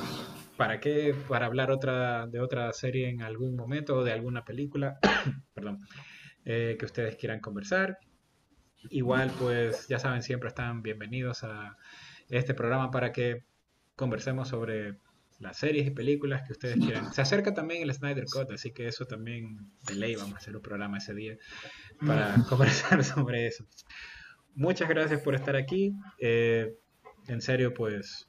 ¿para 0.57 0.79
qué? 0.79 1.15
Para 1.27 1.47
hablar 1.47 1.71
otra 1.71 2.27
de 2.27 2.39
otra 2.39 2.71
serie 2.73 3.09
en 3.09 3.21
algún 3.21 3.55
momento 3.55 3.97
o 3.97 4.03
de 4.03 4.11
alguna 4.11 4.45
película, 4.45 4.99
perdón, 5.53 5.79
eh, 6.45 6.75
que 6.79 6.85
ustedes 6.85 7.15
quieran 7.15 7.39
conversar. 7.39 7.97
Igual, 8.89 9.31
pues 9.39 9.87
ya 9.87 9.99
saben, 9.99 10.21
siempre 10.23 10.49
están 10.49 10.81
bienvenidos 10.81 11.43
a 11.43 11.77
este 12.29 12.53
programa 12.53 12.91
para 12.91 13.11
que 13.11 13.43
conversemos 13.95 14.47
sobre 14.49 14.97
las 15.39 15.57
series 15.57 15.87
y 15.87 15.91
películas 15.91 16.43
que 16.45 16.53
ustedes 16.53 16.77
quieran. 16.77 17.13
Se 17.13 17.21
acerca 17.21 17.53
también 17.53 17.83
el 17.83 17.93
Snyder 17.93 18.25
Cut, 18.25 18.51
así 18.51 18.71
que 18.71 18.87
eso 18.87 19.05
también 19.05 19.71
de 19.85 19.95
ley 19.95 20.15
vamos 20.15 20.35
a 20.35 20.37
hacer 20.37 20.55
un 20.55 20.61
programa 20.61 20.97
ese 20.97 21.13
día 21.13 21.37
para 22.05 22.35
conversar 22.49 23.03
sobre 23.03 23.47
eso. 23.47 23.65
Muchas 24.55 24.89
gracias 24.89 25.21
por 25.21 25.35
estar 25.35 25.55
aquí. 25.55 25.93
Eh, 26.19 26.75
en 27.27 27.41
serio, 27.41 27.73
pues 27.73 28.27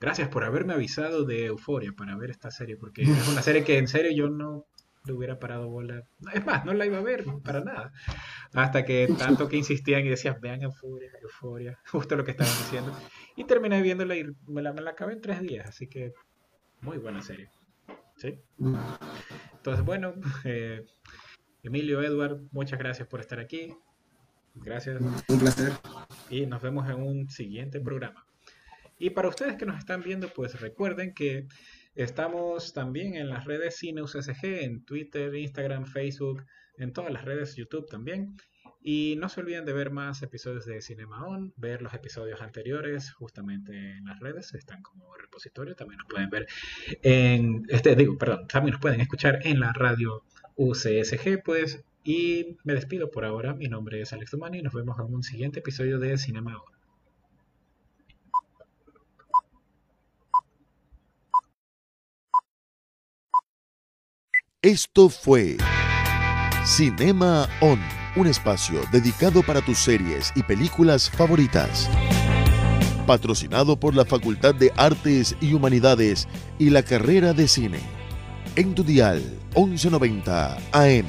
gracias 0.00 0.28
por 0.28 0.44
haberme 0.44 0.74
avisado 0.74 1.24
de 1.24 1.46
Euforia 1.46 1.92
para 1.92 2.16
ver 2.16 2.30
esta 2.30 2.50
serie, 2.50 2.76
porque 2.76 3.02
es 3.02 3.28
una 3.28 3.42
serie 3.42 3.64
que 3.64 3.78
en 3.78 3.88
serio 3.88 4.12
yo 4.12 4.28
no 4.28 4.66
le 5.04 5.12
hubiera 5.12 5.38
parado 5.38 5.68
bola. 5.68 6.02
Es 6.32 6.44
más, 6.44 6.64
no 6.64 6.72
la 6.72 6.86
iba 6.86 6.98
a 6.98 7.02
ver 7.02 7.24
para 7.42 7.60
nada. 7.60 7.92
Hasta 8.52 8.84
que 8.84 9.08
tanto 9.18 9.48
que 9.48 9.56
insistían 9.56 10.04
y 10.06 10.08
decían, 10.08 10.38
vean 10.40 10.62
euforia, 10.62 11.10
euforia, 11.22 11.78
justo 11.90 12.16
lo 12.16 12.24
que 12.24 12.32
estaban 12.32 12.52
diciendo. 12.52 12.96
Y 13.36 13.44
terminé 13.44 13.82
viéndola 13.82 14.16
y 14.16 14.24
me 14.46 14.62
la, 14.62 14.72
me 14.72 14.80
la 14.80 14.90
acabé 14.90 15.12
en 15.12 15.20
tres 15.20 15.40
días, 15.40 15.68
así 15.68 15.88
que 15.88 16.12
muy 16.80 16.98
buena 16.98 17.22
serie. 17.22 17.50
¿Sí? 18.16 18.38
Entonces, 19.52 19.84
bueno, 19.84 20.14
eh, 20.44 20.84
Emilio, 21.62 22.02
Edward, 22.02 22.40
muchas 22.52 22.78
gracias 22.78 23.08
por 23.08 23.20
estar 23.20 23.40
aquí. 23.40 23.74
Gracias. 24.54 25.00
Un 25.28 25.38
placer. 25.38 25.72
Y 26.30 26.46
nos 26.46 26.62
vemos 26.62 26.88
en 26.88 26.96
un 27.02 27.28
siguiente 27.28 27.80
programa. 27.80 28.24
Y 28.98 29.10
para 29.10 29.28
ustedes 29.28 29.56
que 29.56 29.66
nos 29.66 29.78
están 29.78 30.02
viendo, 30.02 30.28
pues 30.28 30.60
recuerden 30.60 31.12
que 31.12 31.48
Estamos 31.94 32.72
también 32.72 33.14
en 33.14 33.28
las 33.28 33.44
redes 33.44 33.76
Cine 33.76 34.02
UCSG, 34.02 34.44
en 34.44 34.84
Twitter, 34.84 35.34
Instagram, 35.34 35.86
Facebook, 35.86 36.44
en 36.76 36.92
todas 36.92 37.12
las 37.12 37.24
redes, 37.24 37.54
YouTube 37.54 37.88
también. 37.88 38.36
Y 38.82 39.14
no 39.18 39.28
se 39.28 39.40
olviden 39.40 39.64
de 39.64 39.72
ver 39.72 39.90
más 39.90 40.22
episodios 40.22 40.66
de 40.66 40.82
Cinema 40.82 41.24
On, 41.26 41.54
ver 41.56 41.80
los 41.80 41.94
episodios 41.94 42.42
anteriores 42.42 43.12
justamente 43.12 43.72
en 43.72 44.04
las 44.04 44.20
redes, 44.20 44.52
están 44.54 44.82
como 44.82 45.14
repositorio, 45.16 45.74
también 45.74 45.98
nos 45.98 46.06
pueden 46.06 46.28
ver 46.28 46.46
en, 47.02 47.62
este, 47.70 47.96
digo, 47.96 48.18
perdón, 48.18 48.46
también 48.46 48.72
nos 48.72 48.82
pueden 48.82 49.00
escuchar 49.00 49.38
en 49.44 49.60
la 49.60 49.72
radio 49.72 50.22
UCSG, 50.56 51.42
pues, 51.42 51.82
y 52.02 52.58
me 52.64 52.74
despido 52.74 53.10
por 53.10 53.24
ahora, 53.24 53.54
mi 53.54 53.68
nombre 53.68 54.02
es 54.02 54.12
Alex 54.12 54.32
Dumani 54.32 54.58
y 54.58 54.62
nos 54.62 54.74
vemos 54.74 54.98
en 54.98 55.14
un 55.14 55.22
siguiente 55.22 55.60
episodio 55.60 55.98
de 55.98 56.18
Cinema 56.18 56.54
On. 56.54 56.83
Esto 64.64 65.10
fue 65.10 65.58
Cinema 66.64 67.46
On, 67.60 67.78
un 68.16 68.26
espacio 68.26 68.80
dedicado 68.90 69.42
para 69.42 69.60
tus 69.60 69.76
series 69.76 70.32
y 70.34 70.42
películas 70.42 71.10
favoritas. 71.10 71.90
Patrocinado 73.06 73.78
por 73.78 73.94
la 73.94 74.06
Facultad 74.06 74.54
de 74.54 74.72
Artes 74.74 75.36
y 75.42 75.52
Humanidades 75.52 76.26
y 76.58 76.70
la 76.70 76.82
carrera 76.82 77.34
de 77.34 77.46
cine. 77.46 77.80
En 78.56 78.74
tu 78.74 78.82
dial 78.82 79.22
1190 79.54 80.56
AM. 80.72 81.04